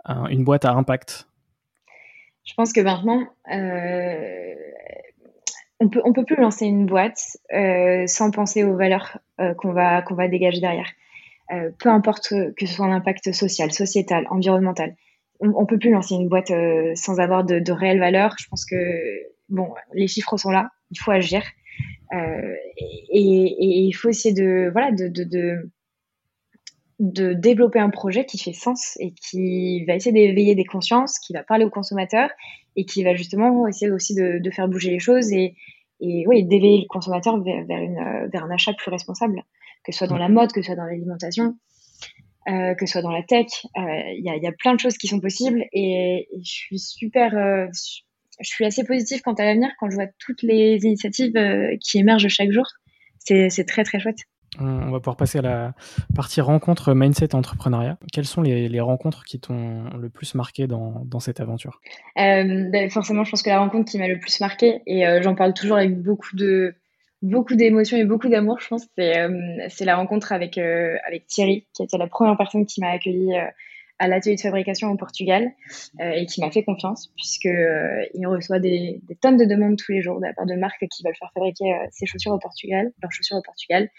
[0.06, 1.28] un, une boîte à impact?
[2.46, 3.22] Je pense que maintenant,
[3.54, 4.56] euh,
[5.84, 7.38] on peut peut plus lancer une boîte
[8.08, 9.18] sans penser aux valeurs
[9.58, 10.90] qu'on va dégager derrière.
[11.80, 14.96] peu importe que ce soit un impact social, sociétal, environnemental,
[15.40, 16.52] on, peut plus lancer une boîte
[16.96, 18.36] sans avoir de, réelles valeurs.
[18.40, 18.76] Je pense que
[19.50, 21.44] bon, les chiffres sont là, il faut agir.
[22.14, 25.72] Euh, et, il faut essayer de, voilà, de,
[27.00, 31.34] de, développer un projet qui fait sens et qui va essayer d'éveiller des consciences, qui
[31.34, 32.30] va parler aux consommateurs
[32.76, 35.56] et qui va justement essayer aussi de, de faire bouger les choses et,
[36.00, 39.44] et oui, d'éveiller le consommateur vers, vers, une, vers un achat plus responsable,
[39.84, 41.56] que ce soit dans la mode, que ce soit dans l'alimentation.
[42.50, 44.80] Euh, que ce soit dans la tech, il euh, y, a, y, a, plein de
[44.80, 47.68] choses qui sont possibles et, et je suis super, euh,
[48.42, 51.32] je suis assez positive quant à l'avenir quand je vois toutes les initiatives
[51.80, 52.66] qui émergent chaque jour.
[53.20, 54.26] C'est très très chouette.
[54.60, 55.74] On va pouvoir passer à la
[56.16, 57.98] partie rencontre mindset entrepreneuriat.
[58.12, 61.80] Quelles sont les, rencontres qui t'ont le plus marqué dans, cette aventure?
[62.20, 65.22] Euh, ben Forcément, je pense que la rencontre qui m'a le plus marqué, et euh,
[65.22, 66.76] j'en parle toujours avec beaucoup de
[67.22, 71.82] beaucoup d'émotions et beaucoup d'amour, je pense, c'est euh, la rencontre avec, avec Thierry, qui
[71.82, 73.34] était la première personne qui m'a accueilli
[74.00, 75.52] à l'atelier de fabrication au Portugal
[76.02, 80.02] et qui m'a fait confiance puisque euh, il reçoit des, tonnes de demandes tous les
[80.02, 83.12] jours de la part de marques qui veulent faire fabriquer ses chaussures au Portugal, leurs
[83.14, 83.90] chaussures au Portugal.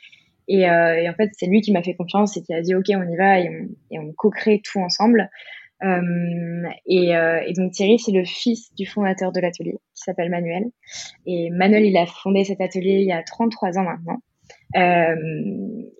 [0.48, 2.74] Et, euh, et en fait, c'est lui qui m'a fait confiance et qui a dit
[2.74, 5.30] OK, on y va et on, et on co-crée tout ensemble.
[6.86, 10.64] Et, et, donc Thierry, c'est le fils du fondateur de l'atelier qui s'appelle Manuel.
[11.26, 14.18] Et Manuel, il a fondé cet atelier il y a 33 ans maintenant.
[14.76, 15.14] Euh,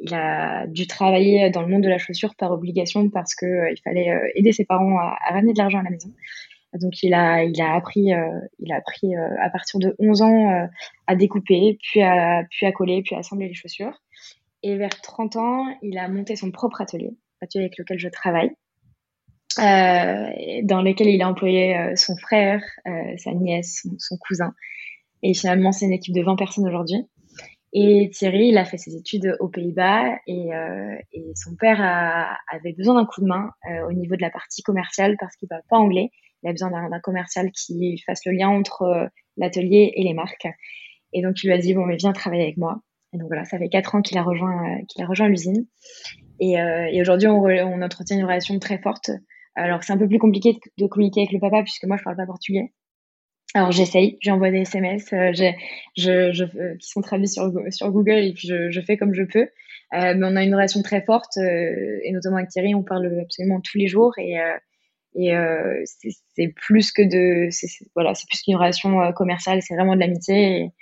[0.01, 3.71] il a dû travailler dans le monde de la chaussure par obligation parce que euh,
[3.71, 6.11] il fallait euh, aider ses parents à, à ramener de l'argent à la maison.
[6.81, 10.23] Donc il a, il a appris, euh, il a appris euh, à partir de 11
[10.23, 10.67] ans euh,
[11.07, 14.03] à découper, puis à, puis à coller, puis à assembler les chaussures.
[14.67, 17.11] Et vers 30 ans, il a monté son propre atelier,
[17.43, 18.51] atelier avec lequel je travaille,
[19.59, 22.63] dans lequel il a employé son frère,
[23.19, 24.55] sa nièce, son, cousin.
[25.23, 27.07] Et finalement, c'est une équipe de 20 personnes aujourd'hui.
[27.75, 30.97] Et Thierry, il a fait ses études aux Pays-Bas et, euh,
[31.35, 31.83] son père
[32.51, 35.47] avait besoin d'un coup de main euh, au niveau de la partie commerciale parce qu'il
[35.47, 36.09] ne parle pas anglais.
[36.43, 40.47] Il a besoin d'un commercial qui fasse le lien entre euh, l'atelier et les marques.
[41.13, 42.81] Et donc, il lui a dit, bon, mais viens travailler avec moi.
[43.15, 45.67] Et donc voilà, ça fait quatre ans qu'il a rejoint, qu'il a rejoint l'usine.
[46.41, 49.11] Et, euh, et aujourd'hui, on, on, entretient une relation très forte.
[49.55, 52.17] Alors, c'est un peu plus compliqué de communiquer avec le papa puisque moi, je parle
[52.17, 52.73] pas portugais.
[53.57, 58.49] Alors j'essaye, j'envoie des SMS euh, euh, qui sont traduits sur, sur Google et puis
[58.49, 59.49] je, je fais comme je peux.
[59.95, 63.21] Euh, mais on a une relation très forte euh, et notamment avec Thierry, on parle
[63.21, 64.57] absolument tous les jours et, euh,
[65.15, 65.85] et
[66.35, 67.49] c'est plus que de
[67.95, 70.73] voilà, c'est plus qu'une relation commerciale, c'est vraiment de l'amitié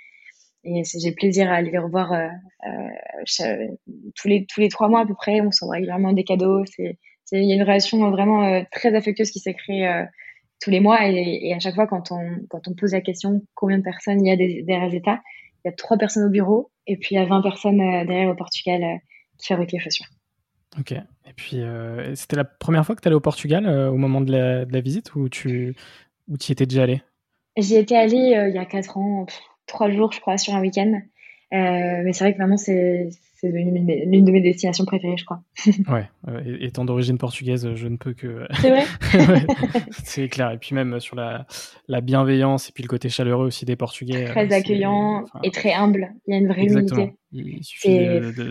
[0.63, 2.13] et, j'ai plaisir à aller les revoir
[4.15, 5.41] tous les tous les trois mois à peu près.
[5.41, 6.63] On s'envoie régulièrement des cadeaux.
[6.65, 6.97] C'est
[7.31, 10.05] il y a une relation vraiment très affectueuse qui s'est créée
[10.61, 11.07] tous les mois.
[11.07, 14.25] Et, et, à chaque fois, quand on, quand on pose la question combien de personnes
[14.25, 15.21] il y a des, des résultats,
[15.63, 18.05] il y a trois personnes au bureau et puis il y a 20 personnes euh,
[18.05, 18.97] derrière au Portugal euh,
[19.37, 20.07] qui fabriquent les chaussures.
[20.79, 20.91] Ok.
[20.91, 21.61] Et puis,
[22.15, 24.81] c'était la première fois que tu allais au Portugal au moment de la, de la,
[24.81, 25.75] visite ou tu
[26.27, 27.01] ou y étais déjà allé?
[27.57, 29.25] J'y étais allée il y a 4 ans,
[29.67, 31.01] 3 jours, je crois, sur un week-end.
[31.51, 33.09] mais c'est vrai que vraiment, c'est
[33.43, 35.41] c'est l'une de mes destinations préférées, je crois.
[35.89, 36.07] ouais,
[36.61, 38.47] étant d'origine portugaise, je ne peux que.
[38.61, 39.45] C'est vrai
[39.91, 40.51] C'est clair.
[40.51, 41.45] Et puis même sur la,
[41.89, 44.25] la, bienveillance et puis le côté chaleureux aussi des Portugais.
[44.25, 46.13] Très accueillant et très humble.
[46.25, 47.09] Il y a une vraie Exactement.
[47.33, 47.97] Il suffit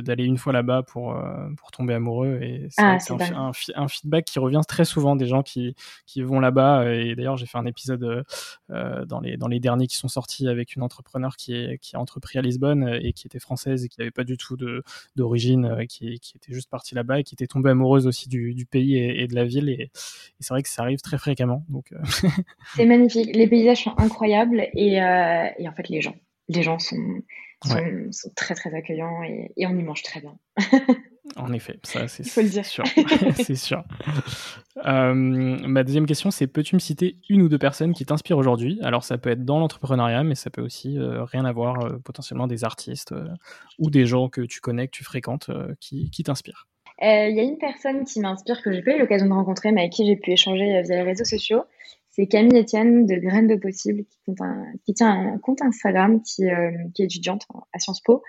[0.03, 2.41] d'aller une fois là-bas pour, euh, pour tomber amoureux.
[2.43, 2.99] Et c'est ah,
[3.37, 6.93] un, un, feedback qui revient très souvent des gens qui, qui vont là-bas.
[6.93, 8.25] Et d'ailleurs, j'ai fait un épisode
[8.71, 11.95] euh, dans, les, dans les derniers qui sont sortis avec une entrepreneur qui, est, qui
[11.95, 14.57] a entrepris à Lisbonne et qui était française et qui n'avait pas du tout
[15.15, 18.53] d'origine, euh, qui, qui, était juste partie là-bas et qui était tombée amoureuse aussi du,
[18.55, 19.69] du pays et, de la ville.
[19.69, 19.91] Et,
[20.41, 21.65] c'est vrai que ça arrive très fréquemment.
[21.69, 21.95] Donc,
[22.75, 23.35] c'est magnifique.
[23.37, 26.17] Les paysages sont incroyables et, et en fait, les gens.
[26.49, 27.23] Les gens sont,
[27.69, 30.37] sont, très très accueillants et, on y mange très bien.
[31.37, 32.85] en effet, ça c'est sûr.
[33.37, 33.85] c'est sûr.
[34.85, 38.79] Euh, ma deuxième question, c'est peux-tu me citer une ou deux personnes qui t'inspirent aujourd'hui?
[38.83, 42.47] Alors ça peut être dans l'entrepreneuriat, mais ça peut aussi euh, rien avoir, euh, potentiellement
[42.47, 43.15] des artistes
[43.79, 46.67] ou des gens que tu connais, que tu fréquentes, qui, qui t'inspirent.
[47.01, 49.83] Il y a une personne qui m'inspire que j'ai pas eu l'occasion de rencontrer, mais
[49.83, 51.65] avec qui j'ai pu échanger via les réseaux sociaux
[52.13, 54.35] c'est Camille Etienne de Graines de Possible qui,
[54.85, 58.23] qui tient un compte Instagram qui, euh, est étudiante à Sciences Po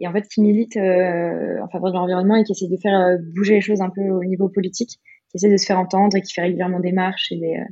[0.00, 2.98] et en fait qui milite euh, en faveur de l'environnement et qui essaie de faire
[2.98, 4.98] euh, bouger les choses un peu au niveau politique,
[5.30, 7.62] qui essaie de se faire entendre et qui fait régulièrement des marches et des,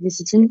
[0.00, 0.48] des sit-ins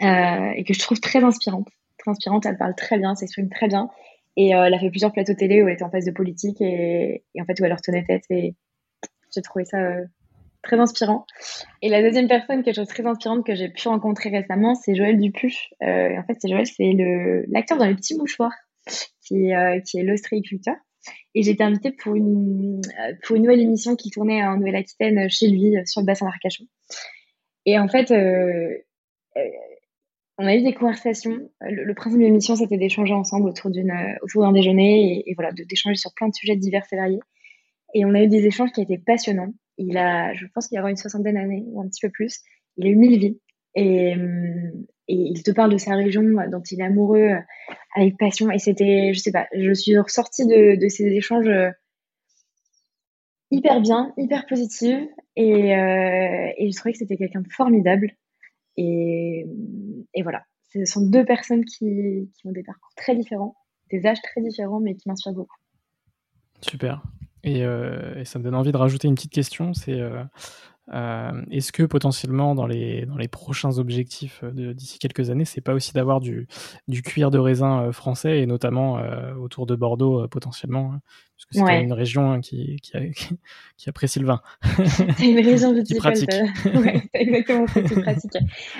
[0.00, 1.68] et que je trouve très inspirante.
[1.98, 3.90] Très inspirante, elle parle très bien, s'exprime très bien
[4.36, 7.24] et elle a fait plusieurs plateaux télé où elle était en face de politique et,
[7.34, 8.54] et en fait où elle leur tenait tête et
[9.34, 9.78] j'ai trouvé ça
[10.66, 11.26] très inspirant.
[11.80, 14.94] Et la deuxième personne, quelque chose de très inspirante que j'ai pu rencontrer récemment, c'est
[14.94, 15.72] Joël Dupuche.
[15.82, 16.92] Euh, en fait, c'est Joël, c'est
[17.48, 18.52] l'acteur dans Les Petits Mouchoirs,
[19.22, 20.74] qui, euh, qui est l'ostréiculteur.
[21.34, 25.30] Et j'ai été invitée pour une, euh, pour une nouvelle émission qui tournait en Nouvelle-Aquitaine
[25.30, 26.64] chez lui, sur le bassin d'Arcachon.
[27.64, 28.12] Et en fait,
[30.38, 31.50] on a eu des conversations.
[31.60, 36.12] Le, principe de l'émission, c'était d'échanger ensemble autour d'un déjeuner et, et voilà, d'échanger sur
[36.14, 37.20] plein de sujets divers et variés.
[37.94, 39.52] Et on a eu des échanges qui étaient passionnants.
[39.78, 42.40] Il a, je pense qu'il y a une soixantaine d'années ou un petit peu plus.
[42.76, 43.40] Il a eu mille vies.
[43.74, 44.12] Et,
[45.08, 47.30] et, il te parle de sa région dont il est amoureux
[47.94, 48.50] avec passion.
[48.50, 51.50] Et c'était, je sais pas, je suis ressortie de, de ces échanges
[53.50, 55.08] hyper bien, hyper positive.
[55.36, 58.12] Et, euh, et je trouvais que c'était quelqu'un de formidable.
[58.76, 59.46] Et,
[60.14, 60.42] et, voilà.
[60.72, 63.56] Ce sont deux personnes qui, qui ont des parcours très différents,
[63.90, 65.56] des âges très différents, mais qui m'inspirent beaucoup.
[66.60, 67.02] Super.
[67.46, 70.22] Euh, et, ça me donne envie de rajouter une petite question, c'est euh,
[70.92, 75.74] euh, est-ce que potentiellement dans les, dans les prochains objectifs d'ici quelques années, c'est pas
[75.74, 76.46] aussi d'avoir du,
[76.88, 79.00] du cuir de raisin français et notamment
[79.40, 81.00] autour de Bordeaux potentiellement hein,
[81.36, 82.92] Parce que c'est une région hein, qui, qui,
[83.76, 84.40] qui, apprécie le vin.
[85.16, 86.30] C'est une région qui pratique.
[86.66, 88.36] ouais, exactement qui pratique.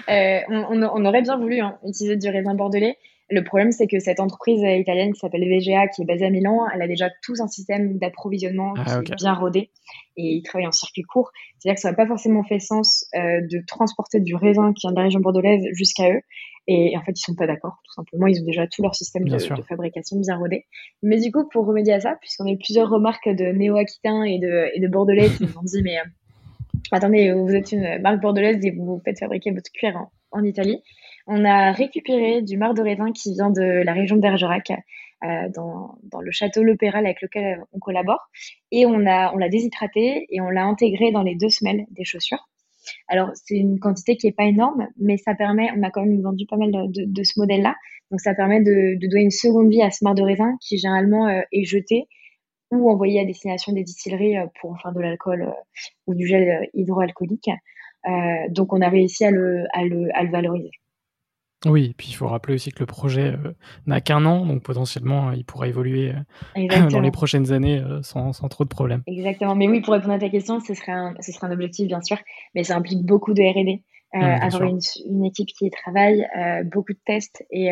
[0.09, 2.99] on, on, aurait bien voulu hein, utiliser du raisin bordelais.
[3.29, 6.67] Le problème, c'est que cette entreprise italienne qui s'appelle VGA, qui est basée à Milan,
[6.73, 9.71] elle a déjà tout un système d'approvisionnement ah, qui est bien rodé
[10.17, 11.33] et ils travaillent en circuit court.
[11.59, 14.93] C'est-à-dire que ça n'a pas forcément fait sens euh, de transporter du raisin qui vient
[14.93, 16.21] de la région bordelaise jusqu'à eux.
[16.69, 18.27] Et, en fait, ils sont pas d'accord, tout simplement.
[18.27, 20.67] Ils ont déjà tout leur système de, fabrication bien rodé.
[21.03, 24.39] Mais du coup, pour remédier à ça, puisqu'on a eu plusieurs remarques de néo-aquitains et
[24.39, 26.05] de, et de bordelais qui nous ont dit, mais euh,
[26.91, 29.97] attendez, vous êtes une marque bordelaise et vous faites fabriquer votre cuir
[30.33, 30.83] en Italie.
[31.29, 34.71] On a récupéré du marc de raisin qui vient de la région de Bergerac,
[35.25, 38.21] euh, dans, le château Le Péral avec lequel on collabore.
[38.71, 42.49] Et on l'a on déshydraté et on l'a intégré dans les deux semelles des chaussures.
[43.09, 46.21] Alors, c'est une quantité qui n'est pas énorme, mais ça permet, on a quand même
[46.23, 47.75] vendu pas mal de, ce modèle-là.
[48.11, 51.27] Donc, ça permet de, donner une seconde vie à ce marc de raisin qui généralement
[51.27, 52.07] euh, est jeté
[52.71, 55.53] ou envoyé à destination des distilleries euh, pour en faire de l'alcool
[56.07, 57.51] ou du gel hydroalcoolique.
[58.51, 60.71] donc, on a réussi à le, à le valoriser.
[61.65, 63.53] Oui, et puis il faut rappeler aussi que le projet euh,
[63.87, 66.13] n'a qu'un an, donc potentiellement il pourra évoluer
[66.57, 69.03] euh, dans les prochaines années euh, sans, trop de problèmes.
[69.07, 71.89] Exactement, mais oui, pour répondre à ta question, ce serait un, ce serait un objectif
[71.89, 72.19] bien sûr,
[72.55, 73.83] mais ça implique beaucoup de R&D,
[74.15, 76.27] mmh, avoir une, équipe qui y travaille,
[76.67, 77.71] beaucoup de tests, et,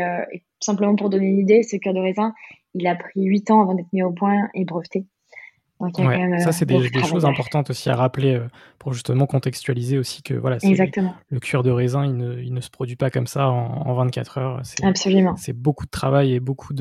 [0.61, 2.33] simplement pour donner une idée, ce cœur de raisin,
[2.73, 5.07] il a pris 8 ans avant d'être mis au point et breveté
[5.92, 10.59] ça, c'est des, choses importantes aussi à rappeler euh, pour justement contextualiser aussi que voilà,
[10.62, 14.38] le cuir de raisin, il ne, il ne, se produit pas comme ça en, 24
[14.38, 14.62] heures.
[14.83, 15.37] Absolument.
[15.37, 16.75] C'est beaucoup de travail et beaucoup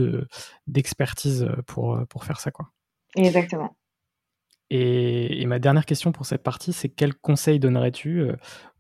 [0.68, 2.52] d'expertise pour, pour faire ça.
[2.52, 2.70] Quoi.
[3.16, 3.76] Exactement.
[4.70, 8.36] Et, et, ma dernière question pour cette partie, c'est quel conseil donnerais-tu euh,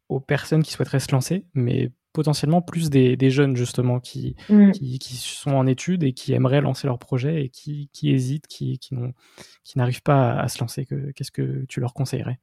[0.10, 4.72] aux personnes qui souhaiteraient se lancer, mais potentiellement plus des, jeunes justement qui, mm.
[4.72, 8.48] qui, qui, sont en études et qui aimeraient lancer leur projet et qui, qui hésitent,
[8.48, 10.88] qui, qui n'arrivent pas à, se lancer.
[11.16, 12.40] Qu'est-ce que tu leur conseillerais?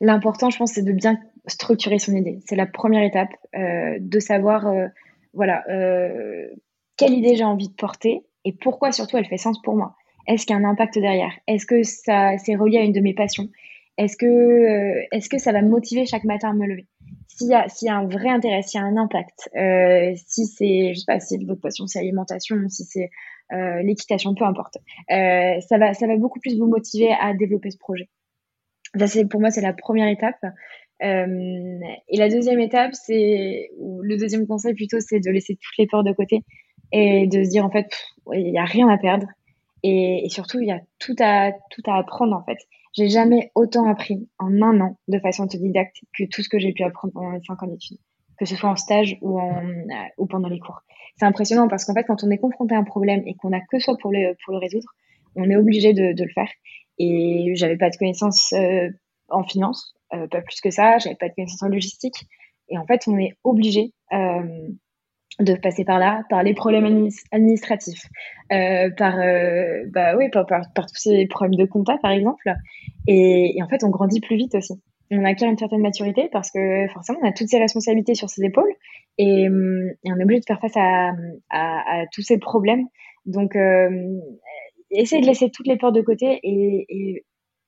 [0.00, 2.38] L'important, je pense, c'est de bien structurer son idée.
[2.46, 4.86] C'est la première étape, euh, de savoir, euh,
[5.34, 6.48] voilà, euh,
[6.96, 9.94] quelle idée j'ai envie de porter et pourquoi surtout elle fait sens pour moi.
[10.26, 11.32] Est-ce qu'il y a un impact derrière?
[11.46, 13.48] Est-ce que ça c'est relié à une de mes passions?
[13.98, 16.86] Est-ce que, est-ce que ça va me motiver chaque matin à me lever?
[17.40, 19.50] S'il y, a, y un vrai intérêt, s'il y a un impact,
[20.26, 23.10] si c'est, je sais pas, si votre passion c'est l'alimentation, si c'est
[23.82, 28.08] l'équitation, peu importe, ça va, ça va beaucoup plus vous motiver à développer ce projet
[29.06, 30.42] c'est, pour moi, c'est la première étape.
[31.02, 35.86] Euh, et la deuxième étape, c'est, le deuxième conseil plutôt, c'est de laisser toutes les
[35.86, 36.44] peurs de côté
[36.92, 37.86] et de se dire en fait,
[38.32, 39.26] il n'y a rien à perdre.
[39.82, 42.58] Et, surtout, il y a tout à, tout à apprendre en fait.
[42.92, 46.72] J'ai jamais autant appris en un an de façon autodidacte que tout ce que j'ai
[46.72, 47.98] pu apprendre pendant les cinq ans d'études,
[48.38, 49.62] que ce soit en stage ou, en,
[50.18, 50.80] ou pendant les cours.
[51.16, 53.60] C'est impressionnant parce qu'en fait, quand on est confronté à un problème et qu'on a
[53.60, 54.88] que soi pour le, pour le résoudre,
[55.36, 56.48] on est obligé de, de le faire.
[56.98, 58.88] Et j'avais pas de connaissances euh,
[59.28, 60.98] en finance, euh, pas plus que ça.
[60.98, 62.26] J'avais pas de connaissances en logistique.
[62.68, 64.68] Et en fait, on est obligé euh,
[65.38, 68.06] de passer par là, par les problèmes administratifs,
[68.50, 69.16] par,
[69.88, 72.52] bah oui, par, par, tous ces problèmes de compta, par exemple.
[73.06, 74.74] Et, en fait, on grandit plus vite aussi.
[75.10, 78.44] On acquiert une certaine maturité parce que forcément, on a toutes ces responsabilités sur ses
[78.44, 78.72] épaules
[79.18, 81.12] et, on est obligé de faire face à,
[81.50, 82.86] à, tous ces problèmes.
[83.24, 83.56] Donc,
[84.90, 87.24] essayez de laisser toutes les peurs de côté et,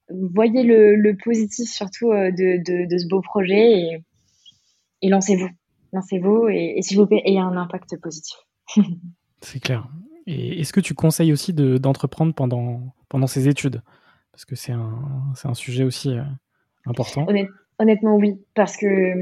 [0.08, 4.02] voyez le, positif surtout euh, de, ce beau projet
[5.02, 5.48] et, lancez-vous.
[5.92, 8.36] Lancez-vous et, s'il vous plaît, ayez un impact positif.
[9.40, 9.88] C'est clair.
[10.26, 13.82] Et est-ce que tu conseilles aussi d'entreprendre pendant, pendant ces études?
[14.30, 15.02] Parce que c'est un,
[15.44, 16.22] un, sujet aussi euh,
[16.86, 17.26] important.
[17.78, 18.40] honnêtement, oui.
[18.54, 19.12] Parce que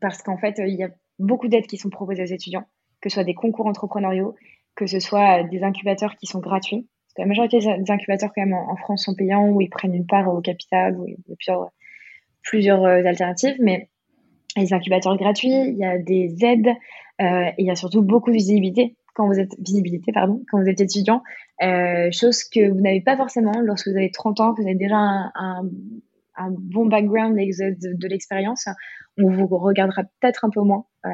[0.00, 2.66] parce qu'en fait, il y a beaucoup d'aides qui sont proposées aux étudiants,
[3.00, 4.36] que ce soit des concours entrepreneuriaux,
[4.76, 8.76] que ce soit des incubateurs qui sont gratuits la majorité des incubateurs quand même en,
[8.76, 11.70] France sont payants où ils prennent une part au capital, où il y a plusieurs,
[12.42, 13.88] plusieurs euh, alternatives, mais
[14.56, 16.68] les incubateurs gratuits, il y a des aides
[17.20, 20.60] euh, et il y a surtout beaucoup de visibilité quand vous êtes visibilité pardon quand
[20.60, 21.22] vous êtes étudiant,
[21.62, 24.76] euh, chose que vous n'avez pas forcément lorsque vous avez 30 ans, que vous avez
[24.76, 25.64] déjà un,
[26.36, 28.66] un, bon background de, de, l'expérience.
[29.16, 31.10] On vous regardera peut-être un peu moins euh,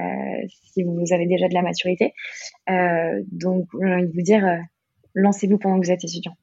[0.73, 2.13] si vous avez déjà de la maturité.
[3.31, 4.45] Donc, j'ai envie de vous dire,
[5.15, 6.35] lancez-vous pendant que vous êtes étudiant.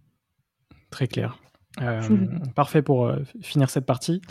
[0.92, 1.42] Très clair.
[1.82, 2.02] Euh,
[2.56, 4.22] parfait pour euh, finir cette partie.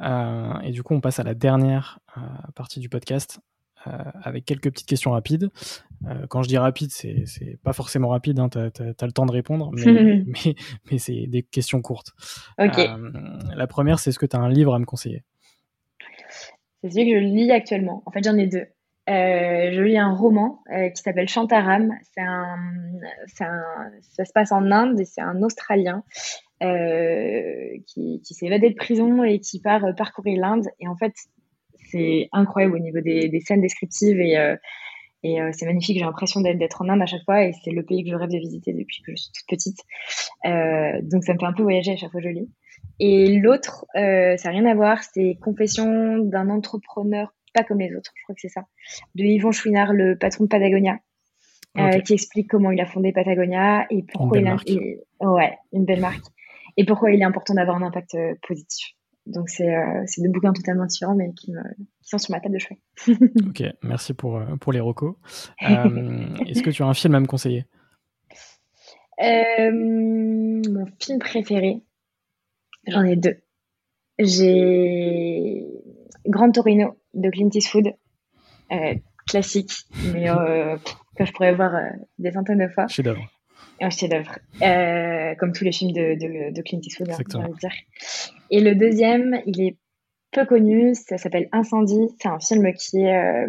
[0.00, 2.00] Euh, et du coup, on passe à la dernière
[2.54, 3.40] partie du podcast
[4.24, 5.48] avec quelques petites questions rapides.
[6.28, 7.24] quand je dis rapide, c'est,
[7.62, 10.56] pas forcément rapide, hein, tu as, le temps de répondre, mais,
[10.90, 12.12] mais, c'est des questions courtes.
[12.58, 15.22] la première, c'est est-ce que tu as un livre à me conseiller?
[16.82, 18.02] C'est celui que je lis actuellement.
[18.06, 18.66] En fait, j'en ai deux.
[19.08, 21.92] Euh, je lis un roman euh, qui s'appelle Chantaram.
[22.16, 26.02] Ça se passe en Inde et c'est un Australien
[26.62, 30.66] euh, qui, qui s'est évadé de prison et qui part parcourir l'Inde.
[30.80, 31.12] Et en fait,
[31.90, 34.56] c'est incroyable au niveau des, scènes descriptives et,
[35.22, 35.98] et c'est magnifique.
[35.98, 38.30] J'ai l'impression d'être en Inde à chaque fois et c'est le pays que je rêve
[38.30, 39.78] de visiter depuis que je suis toute petite.
[41.08, 42.50] donc ça me fait un peu voyager à chaque fois que je lis.
[42.98, 48.12] Et l'autre, ça n'a rien à voir, c'est Confession d'un entrepreneur pas comme les autres,
[48.14, 48.66] je crois que c'est ça,
[49.14, 50.98] de Yvon Chouinard, le patron de Patagonia,
[51.78, 54.56] euh, qui explique comment il a fondé Patagonia et pourquoi il a,
[55.30, 56.26] ouais, une belle marque,
[56.76, 58.94] et pourquoi il est important d'avoir un impact euh, positif.
[59.24, 61.62] Donc c'est euh, deux bouquins totalement différents, mais qui, me,
[62.02, 62.78] qui, sont sur ma table de chevet.
[63.48, 65.16] ok, merci pour, pour les recos.
[65.60, 67.64] Est-ce que tu as un film à me conseiller?
[69.18, 71.80] Mon film préféré,
[72.86, 73.38] j'en ai deux.
[74.18, 75.66] J'ai
[76.28, 77.92] Grand Torino de Clint Eastwood,
[78.72, 78.94] euh,
[79.26, 79.72] classique,
[80.12, 80.76] mais euh,
[81.16, 82.86] que je pourrais voir euh, des centaines de fois.
[82.86, 83.26] Chef-d'œuvre.
[83.80, 84.38] Un chef-d'œuvre,
[85.38, 87.72] comme tous les films de, de, Clint Eastwood, on va dire.
[88.50, 89.76] Et le deuxième, il est
[90.30, 92.08] peu connu, ça s'appelle Incendie.
[92.20, 93.46] C'est un film qui est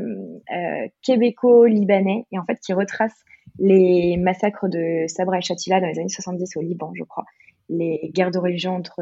[1.01, 3.13] québéco-libanais et en fait qui retrace
[3.59, 7.25] les massacres de Sabra et Shatila dans les années 70 au Liban, je crois.
[7.69, 9.01] Les guerres de religion entre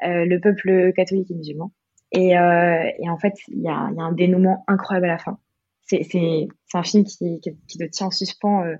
[0.00, 1.70] le peuple catholique et musulman.
[2.16, 5.18] Et, euh, et en fait, il y a, y a, un dénouement incroyable à la
[5.18, 5.38] fin.
[5.82, 8.76] C'est un film qui, qui, qui, te tient en suspens euh,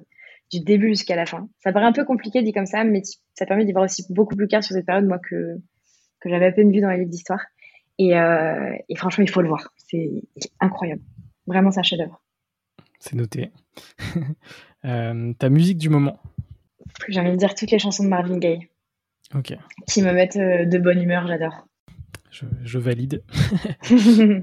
[0.50, 1.46] du début jusqu'à la fin.
[1.58, 3.02] Ça paraît un peu compliqué dit comme ça, mais
[3.34, 5.58] ça permet d'y voir aussi beaucoup plus clair sur cette période, moi, que,
[6.20, 7.42] que j'avais à peine vu dans les livres d'histoire.
[7.98, 9.70] Et, euh, et, franchement, il faut le voir.
[9.76, 10.10] C'est
[10.60, 11.02] incroyable.
[11.46, 12.22] Vraiment, c'est un chef-d'œuvre.
[13.00, 13.50] C'est noté.
[14.82, 16.18] ta musique du moment?
[17.08, 18.66] J'ai envie de dire toutes les chansons de Marvin Gaye.
[19.34, 19.52] Ok.
[19.86, 21.66] Qui me mettent de bonne humeur, j'adore.
[22.30, 23.22] Je, valide.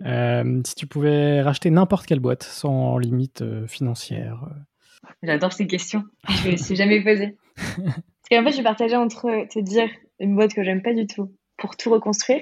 [0.06, 4.46] Euh, si tu pouvais racheter n'importe quelle boîte sans limite euh, financière.
[4.48, 5.10] Euh.
[5.22, 6.04] J'adore ces questions.
[6.30, 7.36] Je me les suis jamais posées.
[7.56, 11.08] Parce qu'en fait, je suis partagée entre te dire une boîte que j'aime pas du
[11.08, 12.42] tout pour tout reconstruire.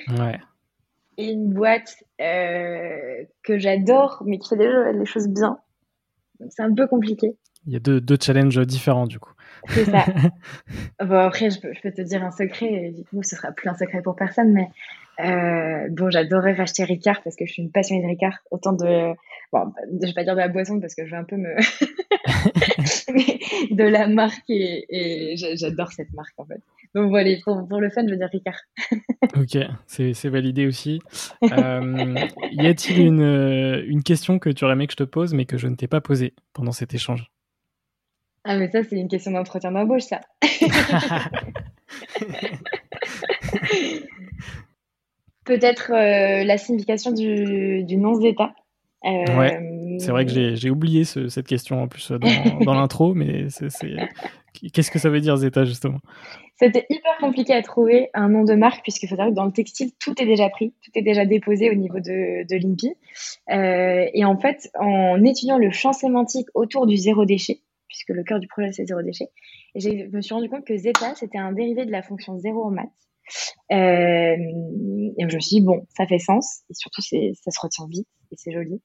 [1.18, 5.58] Et une boîte que j'adore, mais qui fait déjà les choses bien.
[6.50, 7.36] c'est un peu compliqué.
[7.68, 9.34] Il y a deux, deux challenges différents du coup.
[9.70, 10.06] C'est ça.
[11.04, 13.76] bon, après, je peux, je peux, te dire un secret, coup, ce sera plus un
[13.76, 14.68] secret pour personne, mais
[15.20, 18.40] euh, bon, j'adorais racheter Ricard parce que je suis une passionnée de Ricard.
[18.50, 19.14] Autant de,
[19.52, 21.56] bon, je vais pas dire de la boisson parce que je vais un peu me,
[23.76, 26.62] de la marque et, j'adore cette marque en fait.
[26.96, 28.60] Donc voilà, pour, pour le fun, je veux dire Ricard.
[29.36, 31.00] ok, c'est validé aussi.
[31.44, 32.16] Euh,
[32.52, 35.58] y a-t-il une, une question que tu aurais aimé que je te pose mais que
[35.58, 37.32] je ne t'ai pas posée pendant cet échange?
[38.44, 40.22] Ah, mais ça, c'est une question d'entretien d'embauche, ça.
[45.46, 48.54] Peut-être euh, la signification du, du nom Zeta.
[49.04, 53.48] Euh, ouais, c'est vrai que j'ai oublié cette question en plus dans, dans l'intro, mais
[54.74, 55.98] qu'est-ce que ça veut dire Zeta justement?
[56.62, 59.52] C'était hyper compliqué à trouver un nom de marque puisqu'il faut savoir que dans le
[59.52, 62.94] textile tout est déjà pris, tout est déjà déposé au niveau de, de l'INPI.
[63.50, 67.62] Euh, et en fait, en étudiant le champ sémantique autour du zéro déchet,
[67.92, 69.28] puisque le cœur du projet, c'est zéro déchet.
[69.76, 72.64] Et je me suis rendu compte que zeta, c'était un dérivé de la fonction zéro
[72.64, 72.88] en maths.
[73.72, 74.36] Euh,
[75.18, 78.08] et je me suis dit, bon, ça fait sens, et surtout, ça se retient vite,
[78.32, 78.82] et c'est joli.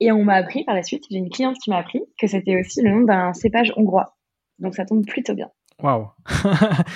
[0.00, 2.58] Et on m'a appris par la suite, j'ai une cliente qui m'a appris que c'était
[2.58, 4.16] aussi le nom d'un cépage hongrois.
[4.58, 5.50] Donc ça tombe plutôt bien.
[5.80, 6.08] Waouh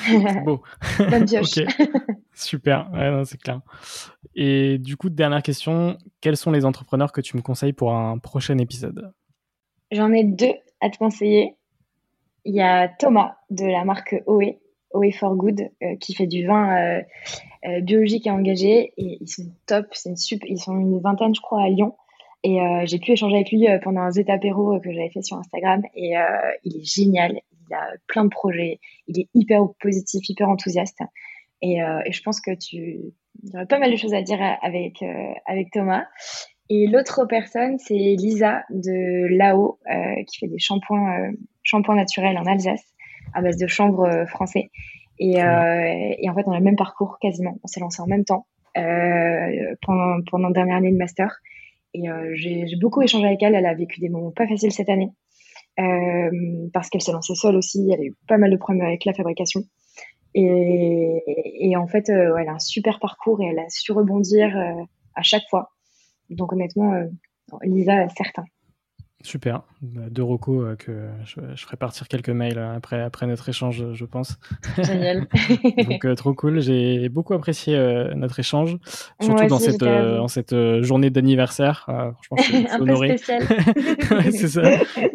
[0.07, 0.63] C'est beau
[0.99, 1.61] Bonne pioche
[2.35, 3.61] Super, ouais, c'est clair.
[4.35, 8.19] Et du coup, dernière question, quels sont les entrepreneurs que tu me conseilles pour un
[8.19, 9.13] prochain épisode?
[9.93, 11.57] J'en ai deux à te conseiller.
[12.45, 14.59] Il y a Thomas de la marque OE,
[14.93, 17.03] OE for Good, euh, qui fait du vin euh,
[17.67, 18.93] euh, biologique et engagé.
[18.97, 21.95] Et ils sont top, c'est une super, ils sont une vingtaine, je crois, à Lyon.
[22.45, 25.81] Et j'ai pu échanger avec lui pendant un zétapéro que j'avais fait sur Instagram.
[25.95, 26.15] Et
[26.65, 27.41] il est génial.
[27.71, 28.81] Il a plein de projets.
[29.07, 30.99] Il est hyper positif, hyper enthousiaste.
[31.61, 33.13] Et, et je pense que tu,
[33.45, 35.05] il y aurait pas mal de choses à dire avec,
[35.47, 36.05] avec Thomas.
[36.75, 42.39] Et l'autre personne, c'est Lisa de Lao, euh, qui fait des shampoings, euh, shampoings naturels
[42.39, 42.83] en Alsace,
[43.35, 44.71] à base de chanvre euh, français.
[45.19, 47.59] Et, et, en fait, on a le même parcours quasiment.
[47.63, 51.37] On s'est lancé en même temps pendant, pendant la dernière année de master.
[51.95, 52.05] Et
[52.35, 53.55] j'ai beaucoup échangé avec elle.
[53.55, 55.11] Elle a vécu des moments pas faciles cette année.
[56.73, 57.89] parce qu'elle s'est lancée seule aussi.
[57.93, 59.61] Elle a eu pas mal de problèmes avec la fabrication.
[60.35, 61.23] Et,
[61.61, 64.57] et en fait, elle a un super parcours et elle a su rebondir
[65.15, 65.71] à chaque fois.
[66.37, 67.07] Donc honnêtement, euh,
[67.63, 68.45] Lisa, certain.
[69.25, 69.63] Super.
[69.83, 74.37] De Rocco euh, que je, ferai partir quelques mails après, après notre échange, je pense.
[74.77, 75.29] Génial.
[75.89, 76.61] Donc euh, trop cool.
[76.61, 77.79] J'ai beaucoup apprécié
[78.17, 78.79] notre échange,
[79.21, 81.89] surtout dans cette, en cette journée d'anniversaire.
[82.23, 83.17] franchement, je suis, honoré.
[84.33, 84.63] c'est ça.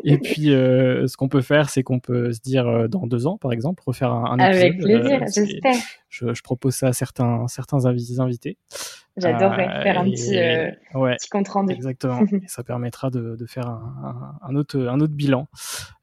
[0.05, 3.51] Et puis, ce qu'on peut faire, c'est qu'on peut se dire dans deux ans, par
[3.51, 4.55] exemple, refaire un, épisode.
[4.55, 5.76] Avec plaisir, j'espère.
[6.20, 8.57] Je, je, propose ça à certains, certains invités.
[9.18, 11.74] J'adorerais euh, faire un petit, euh, petit, compte rendu.
[11.74, 12.22] Exactement.
[12.32, 15.47] et ça permettra de, de faire un, un, autre, un autre bilan.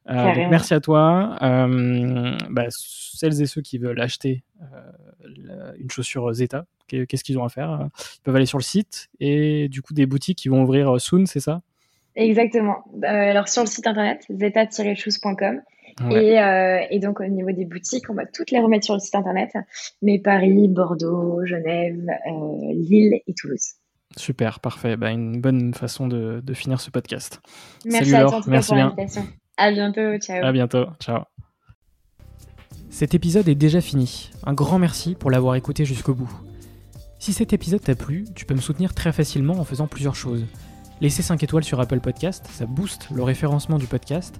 [0.09, 1.37] Euh, donc merci à toi.
[1.41, 4.43] Euh, bah, celles et ceux qui veulent acheter
[5.77, 7.87] une chaussure Zeta, qu'est-ce qu'ils ont à faire
[8.17, 11.25] Ils peuvent aller sur le site et du coup des boutiques qui vont ouvrir soon,
[11.25, 11.61] c'est ça?
[12.15, 12.83] Exactement.
[13.03, 15.61] alors sur le site internet zeta-shoes.com
[16.01, 19.15] euh, et, donc, au niveau des boutiques, on va toutes les remettre sur le site
[19.15, 19.51] internet.
[20.01, 23.75] Mais Paris, Bordeaux, Genève, euh, Lille et Toulouse.
[24.17, 24.97] Super, parfait.
[24.97, 27.41] Bah, une bonne façon de, finir ce podcast.
[27.85, 29.27] Merci à toi Merci pour l'invitation.
[29.57, 30.17] À bientôt.
[30.17, 30.43] Ciao.
[30.43, 30.85] À bientôt.
[30.99, 31.23] Ciao.
[32.89, 34.31] Cet épisode est déjà fini.
[34.45, 36.31] Un grand merci pour l'avoir écouté jusqu'au bout.
[37.19, 40.45] Si cet épisode t'a plu, tu peux me soutenir très facilement en faisant plusieurs choses.
[41.01, 44.39] Laisser 5 étoiles sur Apple Podcast, ça booste le référencement du podcast